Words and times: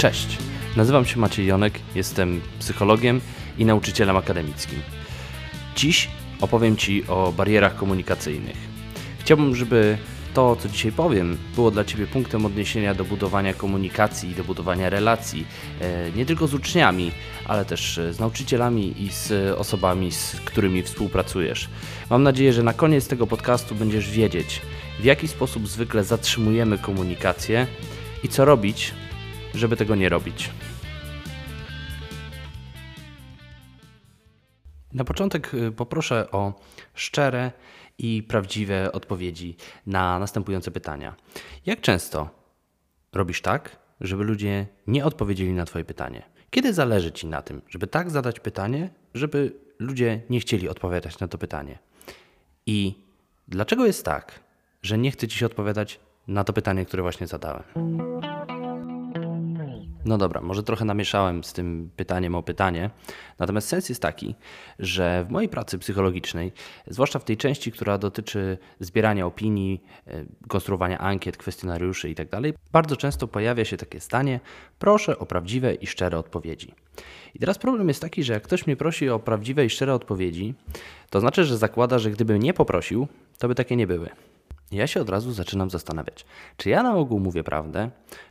Cześć, 0.00 0.38
nazywam 0.76 1.04
się 1.04 1.18
Maciej 1.18 1.46
Jonek, 1.46 1.78
jestem 1.94 2.40
psychologiem 2.58 3.20
i 3.58 3.64
nauczycielem 3.64 4.16
akademickim. 4.16 4.78
Dziś 5.76 6.08
opowiem 6.40 6.76
Ci 6.76 7.06
o 7.08 7.32
barierach 7.32 7.76
komunikacyjnych. 7.76 8.56
Chciałbym, 9.18 9.56
żeby 9.56 9.98
to, 10.34 10.56
co 10.56 10.68
dzisiaj 10.68 10.92
powiem, 10.92 11.38
było 11.54 11.70
dla 11.70 11.84
Ciebie 11.84 12.06
punktem 12.06 12.46
odniesienia 12.46 12.94
do 12.94 13.04
budowania 13.04 13.54
komunikacji, 13.54 14.34
do 14.34 14.44
budowania 14.44 14.90
relacji, 14.90 15.46
e, 15.80 16.10
nie 16.16 16.26
tylko 16.26 16.46
z 16.46 16.54
uczniami, 16.54 17.12
ale 17.46 17.64
też 17.64 17.98
e, 17.98 18.12
z 18.12 18.18
nauczycielami 18.18 19.02
i 19.02 19.08
z 19.12 19.58
osobami, 19.58 20.12
z 20.12 20.36
którymi 20.44 20.82
współpracujesz. 20.82 21.68
Mam 22.10 22.22
nadzieję, 22.22 22.52
że 22.52 22.62
na 22.62 22.72
koniec 22.72 23.08
tego 23.08 23.26
podcastu 23.26 23.74
będziesz 23.74 24.10
wiedzieć, 24.10 24.62
w 25.00 25.04
jaki 25.04 25.28
sposób 25.28 25.68
zwykle 25.68 26.04
zatrzymujemy 26.04 26.78
komunikację 26.78 27.66
i 28.24 28.28
co 28.28 28.44
robić, 28.44 28.92
żeby 29.54 29.76
tego 29.76 29.94
nie 29.94 30.08
robić. 30.08 30.50
Na 34.92 35.04
początek 35.04 35.54
y, 35.54 35.72
poproszę 35.72 36.30
o 36.30 36.60
szczere 36.94 37.52
i 37.98 38.22
prawdziwe 38.22 38.92
odpowiedzi 38.92 39.56
na 39.86 40.18
następujące 40.18 40.70
pytania. 40.70 41.16
Jak 41.66 41.80
często 41.80 42.28
robisz 43.12 43.42
tak, 43.42 43.76
żeby 44.00 44.24
ludzie 44.24 44.66
nie 44.86 45.04
odpowiedzieli 45.04 45.52
na 45.52 45.64
Twoje 45.64 45.84
pytanie? 45.84 46.22
Kiedy 46.50 46.74
zależy 46.74 47.12
Ci 47.12 47.26
na 47.26 47.42
tym, 47.42 47.62
żeby 47.68 47.86
tak 47.86 48.10
zadać 48.10 48.40
pytanie, 48.40 48.90
żeby 49.14 49.52
ludzie 49.78 50.20
nie 50.30 50.40
chcieli 50.40 50.68
odpowiadać 50.68 51.18
na 51.18 51.28
to 51.28 51.38
pytanie? 51.38 51.78
I 52.66 52.94
dlaczego 53.48 53.86
jest 53.86 54.04
tak, 54.04 54.40
że 54.82 54.98
nie 54.98 55.10
chce 55.10 55.28
Ci 55.28 55.38
się 55.38 55.46
odpowiadać 55.46 56.00
na 56.28 56.44
to 56.44 56.52
pytanie, 56.52 56.84
które 56.84 57.02
właśnie 57.02 57.26
zadałem? 57.26 57.62
No 60.04 60.18
dobra, 60.18 60.40
może 60.40 60.62
trochę 60.62 60.84
namieszałem 60.84 61.44
z 61.44 61.52
tym 61.52 61.90
pytaniem 61.96 62.34
o 62.34 62.42
pytanie. 62.42 62.90
Natomiast 63.38 63.68
sens 63.68 63.88
jest 63.88 64.02
taki, 64.02 64.34
że 64.78 65.24
w 65.28 65.30
mojej 65.30 65.48
pracy 65.48 65.78
psychologicznej, 65.78 66.52
zwłaszcza 66.86 67.18
w 67.18 67.24
tej 67.24 67.36
części, 67.36 67.72
która 67.72 67.98
dotyczy 67.98 68.58
zbierania 68.80 69.26
opinii, 69.26 69.82
e, 70.06 70.24
konstruowania 70.48 70.98
ankiet, 70.98 71.36
kwestionariuszy 71.36 72.08
itd., 72.08 72.40
tak 72.42 72.54
bardzo 72.72 72.96
często 72.96 73.28
pojawia 73.28 73.64
się 73.64 73.76
takie 73.76 74.00
zdanie: 74.00 74.40
proszę 74.78 75.18
o 75.18 75.26
prawdziwe 75.26 75.74
i 75.74 75.86
szczere 75.86 76.18
odpowiedzi. 76.18 76.74
I 77.34 77.38
teraz 77.38 77.58
problem 77.58 77.88
jest 77.88 78.00
taki, 78.00 78.24
że 78.24 78.32
jak 78.32 78.42
ktoś 78.42 78.66
mnie 78.66 78.76
prosi 78.76 79.08
o 79.08 79.18
prawdziwe 79.18 79.64
i 79.64 79.70
szczere 79.70 79.94
odpowiedzi, 79.94 80.54
to 81.10 81.20
znaczy, 81.20 81.44
że 81.44 81.58
zakłada, 81.58 81.98
że 81.98 82.10
gdybym 82.10 82.42
nie 82.42 82.54
poprosił, 82.54 83.08
to 83.38 83.48
by 83.48 83.54
takie 83.54 83.76
nie 83.76 83.86
były. 83.86 84.08
Ja 84.72 84.86
się 84.86 85.00
od 85.00 85.10
razu 85.10 85.32
zaczynam 85.32 85.70
zastanawiać, 85.70 86.26
czy 86.56 86.70
ja 86.70 86.82
na 86.82 86.94
ogół 86.96 87.20
mówię 87.20 87.44
prawdę, 87.44 87.90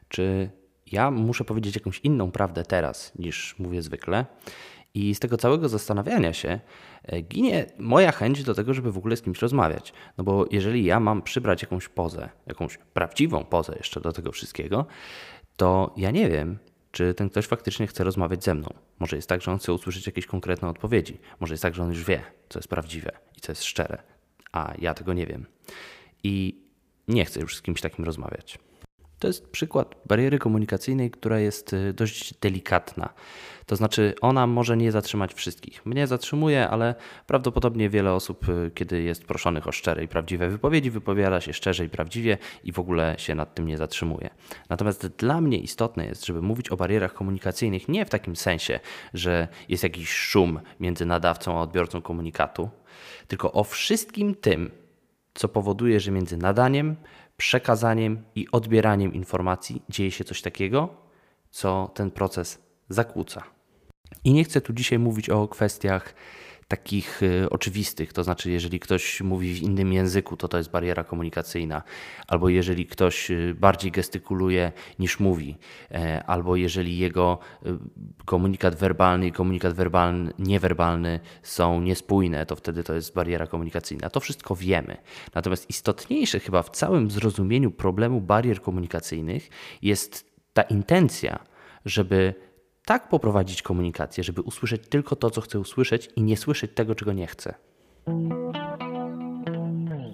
czy 0.10 0.50
ja 0.92 1.12
muszę 1.12 1.44
powiedzieć 1.44 1.76
jakąś 1.76 2.00
inną 2.00 2.32
prawdę 2.32 2.64
teraz 2.64 3.12
niż 3.20 3.56
mówię 3.60 3.82
zwykle. 3.82 4.26
I 4.94 5.16
z 5.16 5.20
tego 5.20 5.38
całego 5.38 5.70
zastanawiania 5.70 6.34
się 6.34 6.60
e, 7.04 7.22
ginie 7.22 7.66
moja 7.80 8.12
chęć 8.12 8.44
do 8.44 8.54
tego, 8.54 8.74
żeby 8.74 8.92
w 8.92 8.98
ogóle 8.98 9.16
z 9.16 9.22
kimś 9.22 9.42
rozmawiać. 9.42 9.94
No 10.18 10.24
bo 10.24 10.46
jeżeli 10.52 10.86
ja 10.86 11.00
mam 11.00 11.22
przybrać 11.22 11.62
jakąś 11.62 11.88
pozę, 11.88 12.30
jakąś 12.48 12.78
prawdziwą 12.78 13.44
pozę 13.44 13.76
jeszcze 13.78 14.02
do 14.02 14.12
tego 14.12 14.32
wszystkiego, 14.32 14.86
to 15.58 15.94
ja 15.98 16.12
nie 16.12 16.30
wiem, 16.30 16.58
czy 16.92 17.14
ten 17.14 17.30
ktoś 17.30 17.46
faktycznie 17.46 17.88
chce 17.88 18.04
rozmawiać 18.04 18.44
ze 18.44 18.56
mną. 18.56 18.74
Może 19.00 19.16
jest 19.16 19.30
tak, 19.30 19.42
że 19.42 19.52
on 19.52 19.60
chce 19.60 19.74
usłyszeć 19.74 20.06
jakieś 20.06 20.26
konkretne 20.26 20.70
odpowiedzi. 20.70 21.18
Może 21.40 21.54
jest 21.54 21.64
tak, 21.64 21.76
że 21.76 21.84
on 21.84 21.90
już 21.90 22.04
wie, 22.04 22.22
co 22.50 22.60
jest 22.60 22.70
prawdziwe 22.70 23.12
i 23.38 23.42
co 23.42 23.52
jest 23.52 23.64
szczere, 23.64 23.98
a 24.52 24.74
ja 24.80 24.94
tego 24.94 25.14
nie 25.14 25.26
wiem. 25.26 25.46
I 26.24 26.62
nie 27.08 27.26
chcę 27.26 27.40
już 27.40 27.56
z 27.56 27.62
kimś 27.62 27.82
takim 27.82 28.06
rozmawiać. 28.06 28.60
To 29.20 29.28
jest 29.28 29.50
przykład 29.50 29.96
bariery 30.06 30.40
komunikacyjnej, 30.40 31.12
która 31.12 31.40
jest 31.40 31.74
y, 31.74 31.94
dość 31.94 32.34
delikatna. 32.34 33.10
To 33.66 33.76
znaczy, 33.76 34.14
ona 34.22 34.48
może 34.48 34.78
nie 34.78 34.92
zatrzymać 34.92 35.34
wszystkich. 35.34 35.86
Mnie 35.86 36.08
zatrzymuje, 36.08 36.70
ale 36.70 36.96
prawdopodobnie 37.28 37.90
wiele 37.90 38.14
osób, 38.14 38.50
y, 38.50 38.72
kiedy 38.76 39.02
jest 39.02 39.26
proszonych 39.26 39.68
o 39.68 39.72
szczere 39.72 40.04
i 40.04 40.08
prawdziwe 40.08 40.50
wypowiedzi, 40.50 40.92
wypowiada 40.92 41.42
się 41.42 41.54
szczerze 41.54 41.86
i 41.86 41.90
prawdziwie 41.90 42.38
i 42.64 42.72
w 42.72 42.80
ogóle 42.80 43.16
się 43.18 43.36
nad 43.36 43.56
tym 43.56 43.68
nie 43.68 43.78
zatrzymuje. 43.78 44.30
Natomiast 44.70 45.08
dla 45.08 45.42
mnie 45.42 45.58
istotne 45.58 46.06
jest, 46.06 46.26
żeby 46.26 46.42
mówić 46.42 46.70
o 46.70 46.78
barierach 46.78 47.14
komunikacyjnych 47.14 47.90
nie 47.90 48.06
w 48.06 48.10
takim 48.10 48.36
sensie, 48.36 48.80
że 49.14 49.48
jest 49.70 49.84
jakiś 49.84 50.10
szum 50.10 50.60
między 50.80 51.06
nadawcą 51.06 51.58
a 51.58 51.62
odbiorcą 51.62 52.02
komunikatu, 52.02 52.70
tylko 53.28 53.52
o 53.52 53.64
wszystkim 53.64 54.36
tym, 54.36 54.72
co 55.34 55.50
powoduje, 55.50 56.00
że 56.00 56.12
między 56.12 56.38
nadaniem, 56.38 56.96
przekazaniem 57.40 58.24
i 58.36 58.48
odbieraniem 58.52 59.14
informacji 59.14 59.82
dzieje 59.90 60.12
się 60.12 60.24
coś 60.24 60.42
takiego, 60.42 60.90
co 61.50 61.92
ten 61.94 62.12
proces 62.12 62.60
zakłóca. 62.90 63.44
I 64.24 64.34
nie 64.34 64.44
chcę 64.44 64.62
tu 64.62 64.74
dzisiaj 64.74 65.00
mówić 65.00 65.30
o 65.30 65.48
kwestiach 65.48 66.14
takich 66.70 67.24
y, 67.24 67.50
oczywistych, 67.50 68.14
to 68.14 68.24
znaczy 68.24 68.52
jeżeli 68.52 68.80
ktoś 68.80 69.22
mówi 69.22 69.54
w 69.54 69.62
innym 69.62 69.94
języku, 69.94 70.38
to 70.38 70.48
to 70.48 70.58
jest 70.58 70.72
bariera 70.72 71.04
komunikacyjna, 71.04 71.84
albo 72.28 72.50
jeżeli 72.50 72.86
ktoś 72.86 73.32
y, 73.32 73.56
bardziej 73.60 73.92
gestykuluje 73.92 74.72
niż 75.00 75.20
mówi, 75.20 75.58
e, 75.92 76.24
albo 76.24 76.56
jeżeli 76.56 76.98
jego 76.98 77.40
y, 77.66 77.70
komunikat 78.26 78.76
werbalny 78.76 79.28
i 79.28 79.32
komunikat 79.32 79.74
werbalny, 79.74 80.34
niewerbalny 80.40 81.20
są 81.44 81.82
niespójne, 81.82 82.46
to 82.46 82.56
wtedy 82.56 82.84
to 82.84 82.94
jest 82.94 83.14
bariera 83.14 83.48
komunikacyjna. 83.48 84.10
To 84.10 84.20
wszystko 84.20 84.56
wiemy. 84.56 84.98
Natomiast 85.36 85.70
istotniejsze 85.70 86.40
chyba 86.40 86.64
w 86.64 86.70
całym 86.70 87.12
zrozumieniu 87.12 87.72
problemu 87.72 88.22
barier 88.22 88.62
komunikacyjnych 88.62 89.50
jest 89.82 90.26
ta 90.54 90.62
intencja, 90.62 91.40
żeby 91.86 92.49
tak 92.90 93.10
poprowadzić 93.10 93.62
komunikację, 93.62 94.24
żeby 94.24 94.42
usłyszeć 94.42 94.82
tylko 94.90 95.16
to, 95.16 95.30
co 95.30 95.42
chcę 95.42 95.60
usłyszeć 95.60 96.10
i 96.16 96.22
nie 96.22 96.38
słyszeć 96.38 96.72
tego, 96.76 96.96
czego 96.96 97.14
nie 97.14 97.28
chcę. 97.28 97.54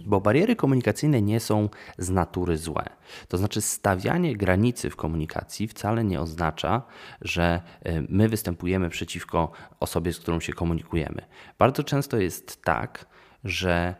Bo 0.05 0.21
bariery 0.21 0.55
komunikacyjne 0.55 1.21
nie 1.21 1.39
są 1.39 1.69
z 1.97 2.09
natury 2.09 2.57
złe. 2.57 2.85
To 3.27 3.37
znaczy, 3.37 3.61
stawianie 3.61 4.35
granicy 4.35 4.89
w 4.89 4.95
komunikacji 4.95 5.67
wcale 5.67 6.03
nie 6.03 6.21
oznacza, 6.21 6.81
że 7.21 7.61
e, 7.83 8.01
my 8.09 8.29
występujemy 8.29 8.89
przeciwko 8.89 9.51
osobie, 9.79 10.13
z 10.13 10.19
którą 10.19 10.39
się 10.39 10.53
komunikujemy. 10.53 11.21
Bardzo 11.57 11.83
często 11.83 12.17
jest 12.17 12.61
tak, 12.63 13.05
że 13.43 13.95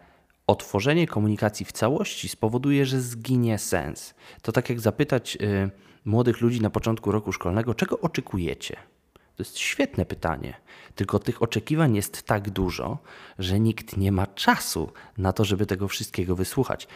otworzenie 0.47 1.07
komunikacji 1.07 1.65
w 1.65 1.71
całości 1.71 2.29
spowoduje, 2.29 2.85
że 2.85 3.01
zginie 3.01 3.57
sens. 3.57 4.13
To 4.41 4.51
tak 4.51 4.69
jak 4.69 4.79
zapytać 4.79 5.37
y, 5.41 5.69
młodych 6.05 6.41
ludzi 6.41 6.61
na 6.61 6.69
początku 6.69 7.11
roku 7.11 7.31
szkolnego, 7.31 7.73
czego 7.73 7.99
oczekujecie? 7.99 8.77
To 9.13 9.43
jest 9.43 9.57
świetne 9.57 10.05
pytanie. 10.05 10.53
Tylko 10.95 11.19
tych 11.19 11.43
oczekiwań 11.43 11.95
jest 11.95 12.23
tak 12.23 12.49
dużo, 12.49 12.97
że 13.39 13.59
nikt 13.59 13.97
nie 13.97 14.11
ma 14.11 14.27
czasu 14.27 14.91
na 15.17 15.33
to, 15.33 15.45
żeby 15.45 15.65
tego 15.65 15.87
wszystkiego 15.87 16.35
wysłuchać. 16.35 16.87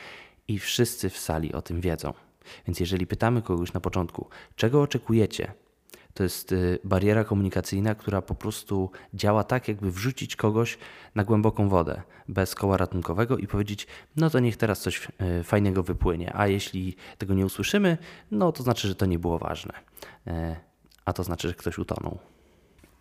I 0.47 0.59
wszyscy 0.59 1.09
w 1.09 1.17
sali 1.17 1.53
o 1.53 1.61
tym 1.61 1.81
wiedzą. 1.81 2.13
Więc 2.67 2.79
jeżeli 2.79 3.07
pytamy 3.07 3.41
kogoś 3.41 3.73
na 3.73 3.79
początku, 3.79 4.29
czego 4.55 4.81
oczekujecie, 4.81 5.53
to 6.19 6.23
jest 6.23 6.51
y, 6.51 6.79
bariera 6.83 7.23
komunikacyjna, 7.23 7.95
która 7.95 8.21
po 8.21 8.35
prostu 8.35 8.91
działa 9.13 9.43
tak, 9.43 9.67
jakby 9.67 9.91
wrzucić 9.91 10.35
kogoś 10.35 10.77
na 11.15 11.23
głęboką 11.23 11.69
wodę 11.69 12.01
bez 12.27 12.55
koła 12.55 12.77
ratunkowego 12.77 13.37
i 13.37 13.47
powiedzieć: 13.47 13.87
No 14.15 14.29
to 14.29 14.39
niech 14.39 14.57
teraz 14.57 14.81
coś 14.81 15.07
y, 15.39 15.43
fajnego 15.43 15.83
wypłynie, 15.83 16.31
a 16.35 16.47
jeśli 16.47 16.95
tego 17.17 17.33
nie 17.33 17.45
usłyszymy, 17.45 17.97
no 18.31 18.51
to 18.51 18.63
znaczy, 18.63 18.87
że 18.87 18.95
to 18.95 19.05
nie 19.05 19.19
było 19.19 19.39
ważne, 19.39 19.73
y, 20.27 20.31
a 21.05 21.13
to 21.13 21.23
znaczy, 21.23 21.47
że 21.47 21.53
ktoś 21.53 21.77
utonął. 21.77 22.17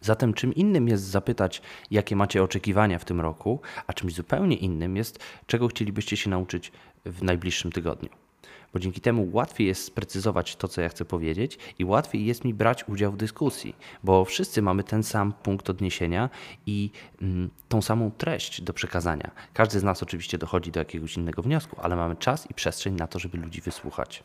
Zatem 0.00 0.34
czym 0.34 0.54
innym 0.54 0.88
jest 0.88 1.04
zapytać, 1.04 1.62
jakie 1.90 2.16
macie 2.16 2.42
oczekiwania 2.42 2.98
w 2.98 3.04
tym 3.04 3.20
roku, 3.20 3.60
a 3.86 3.92
czymś 3.92 4.14
zupełnie 4.14 4.56
innym 4.56 4.96
jest, 4.96 5.18
czego 5.46 5.68
chcielibyście 5.68 6.16
się 6.16 6.30
nauczyć 6.30 6.72
w 7.04 7.22
najbliższym 7.22 7.72
tygodniu 7.72 8.27
bo 8.72 8.78
dzięki 8.78 9.00
temu 9.00 9.28
łatwiej 9.32 9.66
jest 9.66 9.84
sprecyzować 9.84 10.56
to, 10.56 10.68
co 10.68 10.80
ja 10.80 10.88
chcę 10.88 11.04
powiedzieć 11.04 11.58
i 11.78 11.84
łatwiej 11.84 12.26
jest 12.26 12.44
mi 12.44 12.54
brać 12.54 12.88
udział 12.88 13.12
w 13.12 13.16
dyskusji, 13.16 13.76
bo 14.04 14.24
wszyscy 14.24 14.62
mamy 14.62 14.84
ten 14.84 15.02
sam 15.02 15.32
punkt 15.42 15.70
odniesienia 15.70 16.30
i 16.66 16.90
mm, 17.22 17.50
tą 17.68 17.82
samą 17.82 18.10
treść 18.10 18.62
do 18.62 18.72
przekazania. 18.72 19.30
Każdy 19.54 19.80
z 19.80 19.84
nas 19.84 20.02
oczywiście 20.02 20.38
dochodzi 20.38 20.72
do 20.72 20.80
jakiegoś 20.80 21.16
innego 21.16 21.42
wniosku, 21.42 21.76
ale 21.82 21.96
mamy 21.96 22.16
czas 22.16 22.50
i 22.50 22.54
przestrzeń 22.54 22.94
na 22.94 23.06
to, 23.06 23.18
żeby 23.18 23.38
ludzi 23.38 23.60
wysłuchać. 23.60 24.24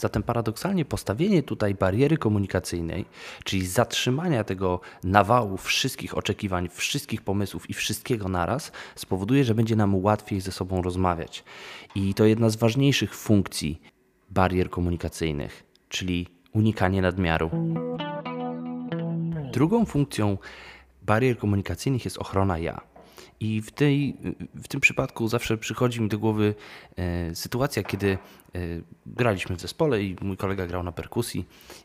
Zatem 0.00 0.22
paradoksalnie 0.22 0.84
postawienie 0.84 1.42
tutaj 1.42 1.74
bariery 1.74 2.16
komunikacyjnej, 2.18 3.04
czyli 3.44 3.66
zatrzymania 3.66 4.44
tego 4.44 4.80
nawału 5.04 5.56
wszystkich 5.56 6.18
oczekiwań, 6.18 6.68
wszystkich 6.68 7.22
pomysłów 7.22 7.70
i 7.70 7.74
wszystkiego 7.74 8.28
naraz, 8.28 8.72
spowoduje, 8.94 9.44
że 9.44 9.54
będzie 9.54 9.76
nam 9.76 9.94
łatwiej 9.94 10.40
ze 10.40 10.52
sobą 10.52 10.82
rozmawiać. 10.82 11.44
I 11.94 12.14
to 12.14 12.24
jedna 12.24 12.50
z 12.50 12.56
ważniejszych 12.56 13.14
funkcji 13.14 13.80
barier 14.30 14.70
komunikacyjnych, 14.70 15.64
czyli 15.88 16.26
unikanie 16.52 17.02
nadmiaru. 17.02 17.50
Drugą 19.52 19.84
funkcją 19.84 20.38
barier 21.02 21.38
komunikacyjnych 21.38 22.04
jest 22.04 22.18
ochrona 22.18 22.58
ja. 22.58 22.89
I 23.40 23.60
w, 23.60 23.70
tej, 23.70 24.16
w 24.54 24.68
tym 24.68 24.80
przypadku 24.80 25.28
zawsze 25.28 25.58
przychodzi 25.58 26.00
mi 26.00 26.08
do 26.08 26.18
głowy 26.18 26.54
e, 26.96 27.34
sytuacja, 27.34 27.82
kiedy 27.82 28.10
e, 28.10 28.58
graliśmy 29.06 29.56
w 29.56 29.60
zespole 29.60 30.02
i 30.02 30.16
mój 30.20 30.36
kolega 30.36 30.66
grał 30.66 30.82
na 30.82 30.92
perkusji 30.92 31.44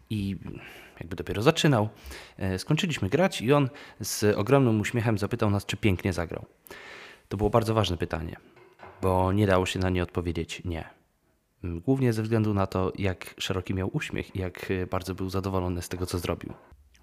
i 0.09 0.37
jakby 0.99 1.15
dopiero 1.15 1.41
zaczynał. 1.41 1.89
E, 2.37 2.59
skończyliśmy 2.59 3.09
grać 3.09 3.41
i 3.41 3.53
on 3.53 3.69
z 3.99 4.37
ogromnym 4.37 4.81
uśmiechem 4.81 5.17
zapytał 5.17 5.49
nas, 5.49 5.65
czy 5.65 5.77
pięknie 5.77 6.13
zagrał. 6.13 6.45
To 7.29 7.37
było 7.37 7.49
bardzo 7.49 7.73
ważne 7.73 7.97
pytanie, 7.97 8.35
bo 9.01 9.31
nie 9.31 9.47
dało 9.47 9.65
się 9.65 9.79
na 9.79 9.89
nie 9.89 10.03
odpowiedzieć 10.03 10.61
nie. 10.65 10.89
Głównie 11.63 12.13
ze 12.13 12.23
względu 12.23 12.53
na 12.53 12.67
to, 12.67 12.91
jak 12.97 13.35
szeroki 13.37 13.73
miał 13.73 13.89
uśmiech 13.93 14.35
i 14.35 14.39
jak 14.39 14.69
bardzo 14.91 15.15
był 15.15 15.29
zadowolony 15.29 15.81
z 15.81 15.89
tego, 15.89 16.05
co 16.05 16.19
zrobił. 16.19 16.53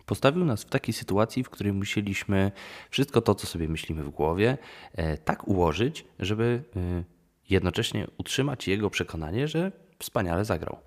Postawił 0.06 0.44
nas 0.44 0.62
w 0.62 0.70
takiej 0.70 0.94
sytuacji, 0.94 1.44
w 1.44 1.50
której 1.50 1.72
musieliśmy 1.72 2.52
wszystko 2.90 3.20
to, 3.20 3.34
co 3.34 3.46
sobie 3.46 3.68
myślimy 3.68 4.02
w 4.02 4.10
głowie, 4.10 4.58
e, 4.92 5.18
tak 5.18 5.48
ułożyć, 5.48 6.04
żeby 6.18 6.62
e, 6.76 7.04
jednocześnie 7.50 8.06
utrzymać 8.18 8.68
jego 8.68 8.90
przekonanie, 8.90 9.48
że 9.48 9.72
wspaniale 9.98 10.44
zagrał. 10.44 10.78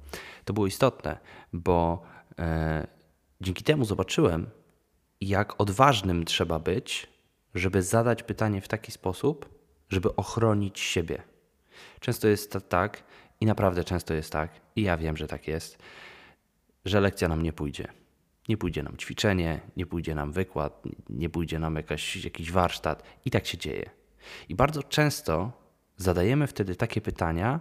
To 0.46 0.54
było 0.54 0.68
istotne, 0.68 1.18
bo 1.54 2.04
e, 2.40 2.88
dzięki 3.42 3.64
temu 3.64 3.86
zobaczyłem, 3.86 4.50
jak 5.22 5.62
odważnym 5.62 6.26
trzeba 6.26 6.60
być, 6.60 7.08
żeby 7.56 7.82
zadać 7.82 8.24
pytanie 8.24 8.62
w 8.62 8.68
taki 8.68 8.92
sposób, 8.92 9.50
żeby 9.90 10.16
ochronić 10.16 10.80
siebie. 10.80 11.22
Często 12.00 12.28
jest 12.28 12.58
tak, 12.70 13.04
i 13.42 13.46
naprawdę 13.46 13.84
często 13.84 14.14
jest 14.14 14.32
tak, 14.32 14.62
i 14.76 14.82
ja 14.82 14.98
wiem, 14.98 15.18
że 15.18 15.28
tak 15.28 15.48
jest, 15.48 15.78
że 16.86 17.02
lekcja 17.02 17.28
nam 17.28 17.44
nie 17.44 17.54
pójdzie 17.54 17.88
nie 18.50 18.58
pójdzie 18.58 18.84
nam 18.84 18.98
ćwiczenie, 18.98 19.60
nie 19.78 19.86
pójdzie 19.86 20.16
nam 20.16 20.32
wykład, 20.32 20.84
nie 21.10 21.30
pójdzie 21.30 21.60
nam 21.60 21.76
jakaś, 21.76 22.24
jakiś 22.24 22.52
warsztat 22.52 23.04
i 23.26 23.32
tak 23.32 23.46
się 23.48 23.58
dzieje. 23.58 23.90
I 24.50 24.56
bardzo 24.56 24.84
często 24.84 25.52
zadajemy 25.98 26.48
wtedy 26.48 26.76
takie 26.76 27.02
pytania, 27.02 27.60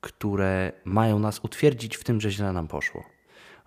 które 0.00 0.72
mają 0.84 1.18
nas 1.18 1.40
utwierdzić 1.42 1.96
w 1.96 2.04
tym, 2.04 2.20
że 2.20 2.30
źle 2.30 2.52
nam 2.52 2.68
poszło. 2.68 3.04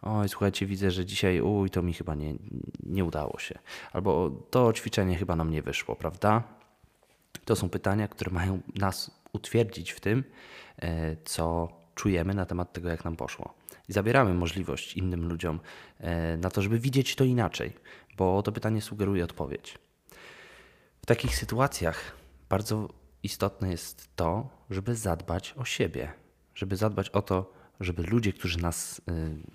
Oj, 0.02 0.30
słuchajcie, 0.30 0.66
widzę, 0.66 0.92
że 0.92 1.06
dzisiaj, 1.06 1.42
uj, 1.42 1.70
to 1.70 1.82
mi 1.82 1.94
chyba 1.94 2.16
nie, 2.16 2.36
nie 2.84 3.06
udało 3.06 3.40
się. 3.40 3.60
Albo 3.94 4.30
to 4.30 4.74
ćwiczenie 4.74 5.18
chyba 5.18 5.36
nam 5.36 5.52
nie 5.52 5.62
wyszło, 5.62 5.96
prawda? 5.96 6.44
To 7.46 7.56
są 7.56 7.70
pytania, 7.70 8.08
które 8.08 8.32
mają 8.32 8.62
nas 8.76 9.12
utwierdzić 9.34 9.92
w 9.92 10.00
tym, 10.00 10.24
e, 10.82 11.16
co 11.26 11.68
czujemy 11.96 12.34
na 12.34 12.46
temat 12.46 12.74
tego, 12.74 12.90
jak 12.90 13.06
nam 13.06 13.16
poszło 13.16 13.65
i 13.90 13.94
zabieramy 13.94 14.34
możliwość 14.34 14.98
innym 14.98 15.28
ludziom 15.28 15.60
e, 16.00 16.38
na 16.38 16.50
to, 16.50 16.62
żeby 16.62 16.80
widzieć 16.80 17.16
to 17.16 17.24
inaczej, 17.24 17.74
bo 18.18 18.44
to 18.44 18.52
pytanie 18.52 18.82
sugeruje 18.82 19.24
odpowiedź. 19.24 19.78
W 21.02 21.06
takich 21.06 21.36
sytuacjach 21.36 22.18
bardzo 22.50 22.90
istotne 23.24 23.72
jest 23.72 24.10
to, 24.16 24.50
żeby 24.70 24.96
zadbać 24.96 25.54
o 25.58 25.66
siebie, 25.66 26.14
żeby 26.56 26.76
zadbać 26.76 27.10
o 27.10 27.22
to, 27.22 27.54
żeby 27.80 28.04
ludzie, 28.04 28.34
którzy 28.34 28.60
nas 28.60 29.02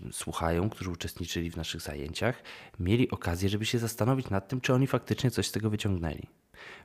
y, 0.09 0.12
słuchają, 0.12 0.71
którzy 0.71 0.91
uczestniczyli 0.91 1.50
w 1.50 1.56
naszych 1.56 1.81
zajęciach, 1.81 2.43
mieli 2.81 3.11
okazję, 3.11 3.49
żeby 3.49 3.67
się 3.67 3.79
zastanowić 3.79 4.31
nad 4.31 4.49
tym, 4.49 4.61
czy 4.61 4.75
oni 4.75 4.87
faktycznie 4.87 5.31
coś 5.31 5.47
z 5.47 5.53
tego 5.53 5.71
wyciągnęli. 5.71 6.29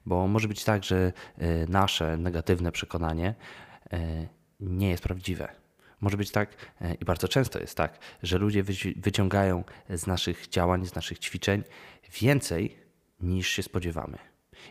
Bo 0.06 0.28
może 0.28 0.48
być 0.48 0.64
tak, 0.64 0.84
że 0.84 1.14
y, 1.42 1.66
nasze 1.70 2.18
negatywne 2.18 2.72
przekonanie 2.72 3.36
y, 3.94 4.28
nie 4.60 4.90
jest 4.90 5.04
prawdziwe 5.04 5.65
może 6.06 6.18
być 6.18 6.32
tak, 6.32 6.50
e, 6.82 6.94
i 6.94 7.06
bardzo 7.06 7.28
często 7.28 7.60
jest 7.60 7.78
tak, 7.78 8.00
że 8.24 8.38
ludzie 8.38 8.64
wyciągają 8.96 9.64
z 9.90 10.08
naszych 10.08 10.48
działań, 10.48 10.86
z 10.86 10.96
naszych 10.96 11.20
ćwiczeń 11.20 11.64
więcej 12.22 12.78
niż 13.20 13.50
się 13.50 13.64
spodziewamy. 13.64 14.18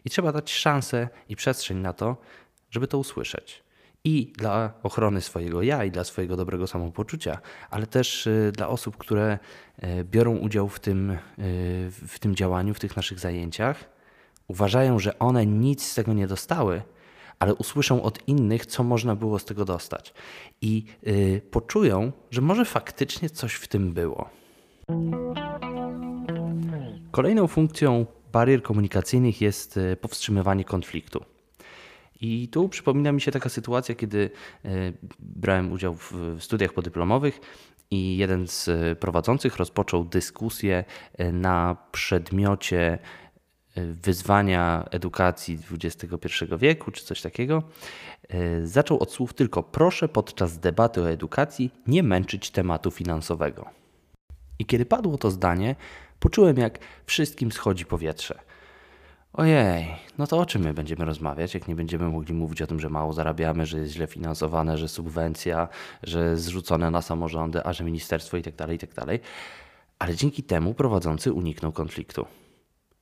I 0.05 0.11
trzeba 0.11 0.33
dać 0.33 0.53
szansę 0.53 1.09
i 1.29 1.37
przestrzeń 1.37 1.79
na 1.79 1.93
to, 1.93 2.17
żeby 2.71 2.89
to 2.89 2.99
usłyszeć. 2.99 3.65
I 4.05 4.33
dla 4.37 4.73
ochrony 4.83 5.21
swojego 5.21 5.63
ja, 5.63 5.85
i 5.85 5.91
dla 5.91 6.05
swojego 6.05 6.37
dobrego 6.37 6.67
samopoczucia, 6.67 7.39
ale 7.71 7.87
też 7.87 8.27
e, 8.27 8.53
dla 8.53 8.69
osób, 8.69 8.97
które 8.97 9.39
e, 9.79 10.05
biorą 10.05 10.37
udział 10.37 10.69
w 10.69 10.81
tym, 10.81 11.19
w 12.09 12.19
tym 12.21 12.35
działaniu, 12.35 12.75
w 12.75 12.81
tych 12.81 12.97
naszych 12.97 13.19
zajęciach, 13.19 13.85
uważają, 14.49 14.99
że 14.99 15.19
one 15.19 15.47
nic 15.47 15.87
z 15.87 15.95
tego 15.95 16.13
nie 16.13 16.27
dostały, 16.27 16.83
ale 17.39 17.55
usłyszą 17.55 18.03
od 18.03 18.29
innych, 18.29 18.67
co 18.67 18.83
można 18.85 19.17
było 19.17 19.39
z 19.39 19.45
tego 19.45 19.65
dostać. 19.65 20.15
I 20.61 20.85
yy, 21.03 21.41
poczują, 21.51 22.13
że 22.31 22.41
może 22.41 22.65
faktycznie 22.65 23.31
coś 23.31 23.55
w 23.55 23.69
tym 23.69 23.93
było. 23.93 24.31
Kolejną 27.11 27.47
funkcją 27.47 28.07
barier 28.33 28.63
komunikacyjnych 28.63 29.41
jest 29.41 29.77
y, 29.77 29.97
powstrzymywanie 29.97 30.65
konfliktu. 30.65 31.25
I 32.21 32.49
tu 32.49 32.69
przypomina 32.69 33.13
mi 33.13 33.21
się 33.21 33.33
taka 33.33 33.49
sytuacja, 33.49 33.95
kiedy 33.95 34.31
y, 34.65 34.93
brałem 35.19 35.73
udział 35.73 35.95
w 35.95 36.37
studiach 36.41 36.73
podyplomowych 36.73 37.41
i 37.91 38.17
jeden 38.17 38.49
z 38.49 38.69
y, 38.69 38.97
prowadzących 39.01 39.57
rozpoczął 39.57 40.05
dyskusję 40.05 40.85
na 41.33 41.77
przedmiocie 41.93 42.99
wyzwania 43.77 44.85
edukacji 44.91 45.59
XXI 45.73 46.45
wieku, 46.59 46.91
czy 46.91 47.05
coś 47.05 47.23
takiego, 47.23 47.63
e, 48.29 48.67
zaczął 48.67 48.99
od 48.99 49.13
słów 49.13 49.35
tylko 49.35 49.63
proszę 49.63 50.09
podczas 50.09 50.59
debaty 50.59 51.03
o 51.03 51.11
edukacji 51.11 51.71
nie 51.87 52.03
męczyć 52.03 52.51
tematu 52.51 52.91
finansowego. 52.91 53.67
I 54.59 54.67
kiedy 54.67 54.87
padło 54.87 55.19
to 55.19 55.31
zdanie, 55.31 55.77
poczułem 56.19 56.57
jak 56.57 56.79
wszystkim 57.07 57.53
schodzi 57.53 57.87
powietrze. 57.87 58.39
Ojej, 59.33 59.87
no 60.19 60.27
to 60.27 60.39
o 60.39 60.47
czym 60.47 60.63
my 60.63 60.75
będziemy 60.75 61.05
rozmawiać, 61.05 61.55
jak 61.55 61.69
nie 61.69 61.75
będziemy 61.75 62.09
mogli 62.09 62.35
mówić 62.35 62.63
o 62.63 62.67
tym, 62.67 62.81
że 62.81 62.91
mało 62.91 63.13
zarabiamy, 63.13 63.67
że 63.67 63.79
jest 63.79 63.93
źle 63.93 64.07
finansowane, 64.07 64.79
że 64.79 64.89
subwencja, 64.89 65.69
że 66.03 66.37
zrzucone 66.37 66.91
na 66.91 67.03
samorządy, 67.03 67.65
a 67.65 67.73
że 67.73 67.85
ministerstwo 67.85 68.37
itd., 68.37 68.57
tak 68.57 68.71
itd. 68.71 68.95
Tak 68.95 69.21
Ale 69.99 70.17
dzięki 70.17 70.43
temu 70.43 70.75
prowadzący 70.75 71.33
uniknął 71.33 71.73
konfliktu 71.73 72.27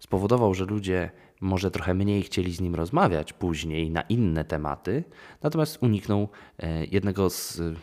spowodował, 0.03 0.55
że 0.55 0.65
ludzie 0.65 1.11
może 1.41 1.71
trochę 1.71 1.95
mniej 1.95 2.23
chcieli 2.23 2.55
z 2.55 2.61
nim 2.61 2.75
rozmawiać 2.75 3.33
później 3.33 3.91
na 3.91 4.01
inne 4.01 4.45
tematy, 4.45 5.05
natomiast 5.43 5.83
uniknął 5.83 6.29
e, 6.59 6.85
jednego 6.85 7.31
z 7.31 7.61
e, 7.61 7.75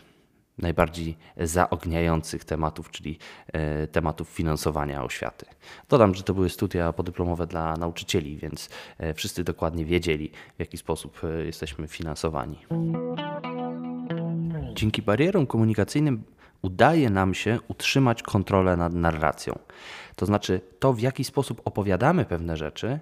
najbardziej 0.57 1.18
zaogniających 1.38 2.45
tematów, 2.45 2.92
czyli 2.92 3.18
e, 3.48 3.88
tematów 3.88 4.30
finansowania 4.30 5.04
oświaty. 5.04 5.45
Dodam, 5.90 6.16
że 6.16 6.23
to 6.23 6.33
były 6.33 6.49
studia 6.49 6.94
podyplomowe 6.94 7.47
dla 7.47 7.76
nauczycieli, 7.76 8.38
więc 8.38 8.69
wszyscy 9.16 9.44
dokładnie 9.44 9.85
wiedzieli, 9.85 10.31
w 10.57 10.59
jaki 10.59 10.78
sposób 10.78 11.21
jesteśmy 11.45 11.88
finansowani. 11.88 12.57
Dzięki 14.73 15.02
barierom 15.02 15.47
komunikacyjnym 15.47 16.23
udaje 16.61 17.09
nam 17.09 17.33
się 17.33 17.59
utrzymać 17.68 18.23
kontrolę 18.23 18.78
nad 18.78 18.94
narracją. 18.94 19.59
To 20.16 20.25
znaczy, 20.25 20.61
to 20.80 20.94
w 20.94 20.99
jaki 20.99 21.23
sposób 21.23 21.61
opowiadamy 21.66 22.25
pewne 22.25 22.57
rzeczy, 22.57 22.99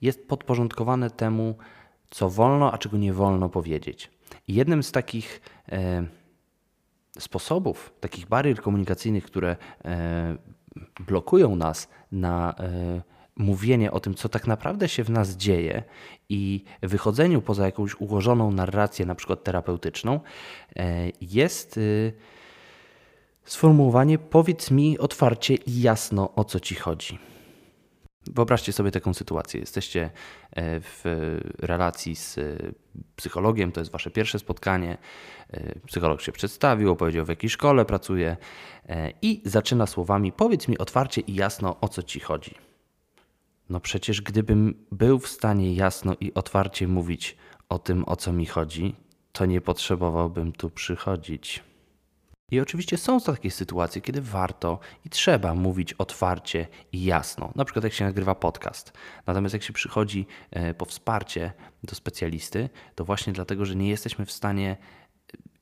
jest 0.00 0.28
podporządkowane 0.28 1.10
temu, 1.10 1.56
co 2.10 2.30
wolno, 2.30 2.72
a 2.72 2.78
czego 2.78 2.96
nie 2.96 3.12
wolno 3.12 3.48
powiedzieć. 3.48 4.10
I 4.48 4.54
jednym 4.54 4.82
z 4.82 4.92
takich 4.92 5.40
e, 5.72 6.06
sposobów, 7.18 7.92
takich 8.00 8.26
barier 8.26 8.60
komunikacyjnych, 8.60 9.24
które 9.24 9.56
e, 9.84 10.36
blokują 11.06 11.56
nas 11.56 11.88
na 12.12 12.54
e, 12.58 13.02
mówienie 13.36 13.90
o 13.92 14.00
tym, 14.00 14.14
co 14.14 14.28
tak 14.28 14.46
naprawdę 14.46 14.88
się 14.88 15.04
w 15.04 15.10
nas 15.10 15.36
dzieje 15.36 15.82
i 16.28 16.64
wychodzeniu 16.82 17.42
poza 17.42 17.66
jakąś 17.66 17.94
ułożoną 17.94 18.50
narrację, 18.50 19.06
na 19.06 19.14
przykład 19.14 19.44
terapeutyczną, 19.44 20.20
e, 20.76 21.10
jest. 21.20 21.80
Sformułowanie 23.44 24.18
powiedz 24.18 24.70
mi 24.70 24.98
otwarcie 24.98 25.54
i 25.54 25.82
jasno 25.82 26.34
o 26.34 26.44
co 26.44 26.60
ci 26.60 26.74
chodzi. 26.74 27.18
Wyobraźcie 28.26 28.72
sobie 28.72 28.90
taką 28.90 29.14
sytuację. 29.14 29.60
Jesteście 29.60 30.10
e, 30.50 30.80
w 30.80 31.02
relacji 31.58 32.16
z 32.16 32.38
e, 32.38 32.42
psychologiem, 33.16 33.72
to 33.72 33.80
jest 33.80 33.92
wasze 33.92 34.10
pierwsze 34.10 34.38
spotkanie. 34.38 34.98
E, 35.50 35.78
psycholog 35.86 36.22
się 36.22 36.32
przedstawił, 36.32 36.90
opowiedział 36.90 37.24
w 37.24 37.28
jakiej 37.28 37.50
szkole 37.50 37.84
pracuje 37.84 38.36
i 39.22 39.42
zaczyna 39.44 39.86
słowami: 39.86 40.32
Powiedz 40.32 40.68
mi 40.68 40.78
otwarcie 40.78 41.20
i 41.20 41.34
jasno 41.34 41.80
o 41.80 41.88
co 41.88 42.02
ci 42.02 42.20
chodzi. 42.20 42.54
No 43.70 43.80
przecież 43.80 44.22
gdybym 44.22 44.86
był 44.92 45.18
w 45.18 45.28
stanie 45.28 45.74
jasno 45.74 46.14
i 46.20 46.34
otwarcie 46.34 46.88
mówić 46.88 47.36
o 47.68 47.78
tym, 47.78 48.04
o 48.06 48.16
co 48.16 48.32
mi 48.32 48.46
chodzi, 48.46 48.94
to 49.32 49.46
nie 49.46 49.60
potrzebowałbym 49.60 50.52
tu 50.52 50.70
przychodzić. 50.70 51.62
I 52.52 52.60
oczywiście 52.60 52.96
są 52.96 53.20
takie 53.20 53.50
sytuacje, 53.50 54.02
kiedy 54.02 54.20
warto 54.20 54.78
i 55.04 55.10
trzeba 55.10 55.54
mówić 55.54 55.92
otwarcie 55.92 56.66
i 56.92 57.04
jasno, 57.04 57.52
na 57.54 57.64
przykład 57.64 57.84
jak 57.84 57.92
się 57.92 58.04
nagrywa 58.04 58.34
podcast. 58.34 58.92
Natomiast 59.26 59.52
jak 59.52 59.62
się 59.62 59.72
przychodzi 59.72 60.26
e, 60.50 60.74
po 60.74 60.84
wsparcie 60.84 61.52
do 61.84 61.94
specjalisty, 61.94 62.68
to 62.94 63.04
właśnie 63.04 63.32
dlatego, 63.32 63.64
że 63.64 63.76
nie 63.76 63.88
jesteśmy 63.88 64.26
w 64.26 64.32
stanie 64.32 64.76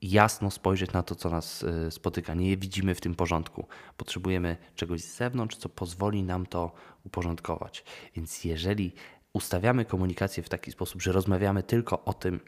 jasno 0.02 0.50
spojrzeć 0.50 0.92
na 0.92 1.02
to, 1.02 1.14
co 1.14 1.30
nas 1.30 1.64
e, 1.64 1.90
spotyka. 1.90 2.34
Nie 2.34 2.56
widzimy 2.56 2.94
w 2.94 3.00
tym 3.00 3.14
porządku. 3.14 3.66
Potrzebujemy 3.96 4.56
czegoś 4.74 5.00
z 5.00 5.16
zewnątrz, 5.16 5.56
co 5.56 5.68
pozwoli 5.68 6.22
nam 6.22 6.46
to 6.46 6.72
uporządkować. 7.04 7.84
Więc 8.16 8.44
jeżeli 8.44 8.92
ustawiamy 9.32 9.84
komunikację 9.84 10.42
w 10.42 10.48
taki 10.48 10.72
sposób, 10.72 11.02
że 11.02 11.12
rozmawiamy 11.12 11.62
tylko 11.62 12.04
o 12.04 12.14
tym, 12.14 12.40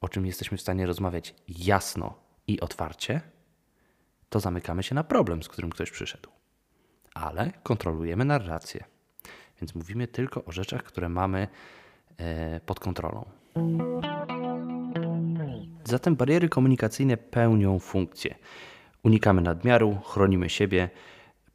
o 0.00 0.08
czym 0.08 0.26
jesteśmy 0.26 0.58
w 0.58 0.60
stanie 0.60 0.86
rozmawiać 0.86 1.34
jasno 1.48 2.14
i 2.46 2.60
otwarcie, 2.60 3.20
to 4.28 4.40
zamykamy 4.40 4.82
się 4.82 4.94
na 4.94 5.04
problem, 5.04 5.42
z 5.42 5.48
którym 5.48 5.70
ktoś 5.70 5.90
przyszedł. 5.90 6.30
Ale 7.14 7.52
kontrolujemy 7.62 8.24
narrację. 8.24 8.84
Więc 9.60 9.74
mówimy 9.74 10.08
tylko 10.08 10.44
o 10.44 10.52
rzeczach, 10.52 10.82
które 10.82 11.08
mamy 11.08 11.48
e, 12.16 12.60
pod 12.60 12.80
kontrolą. 12.80 13.24
Zatem 15.84 16.16
bariery 16.16 16.48
komunikacyjne 16.48 17.16
pełnią 17.16 17.78
funkcję. 17.78 18.34
Unikamy 19.02 19.42
nadmiaru, 19.42 19.98
chronimy 20.04 20.50
siebie, 20.50 20.90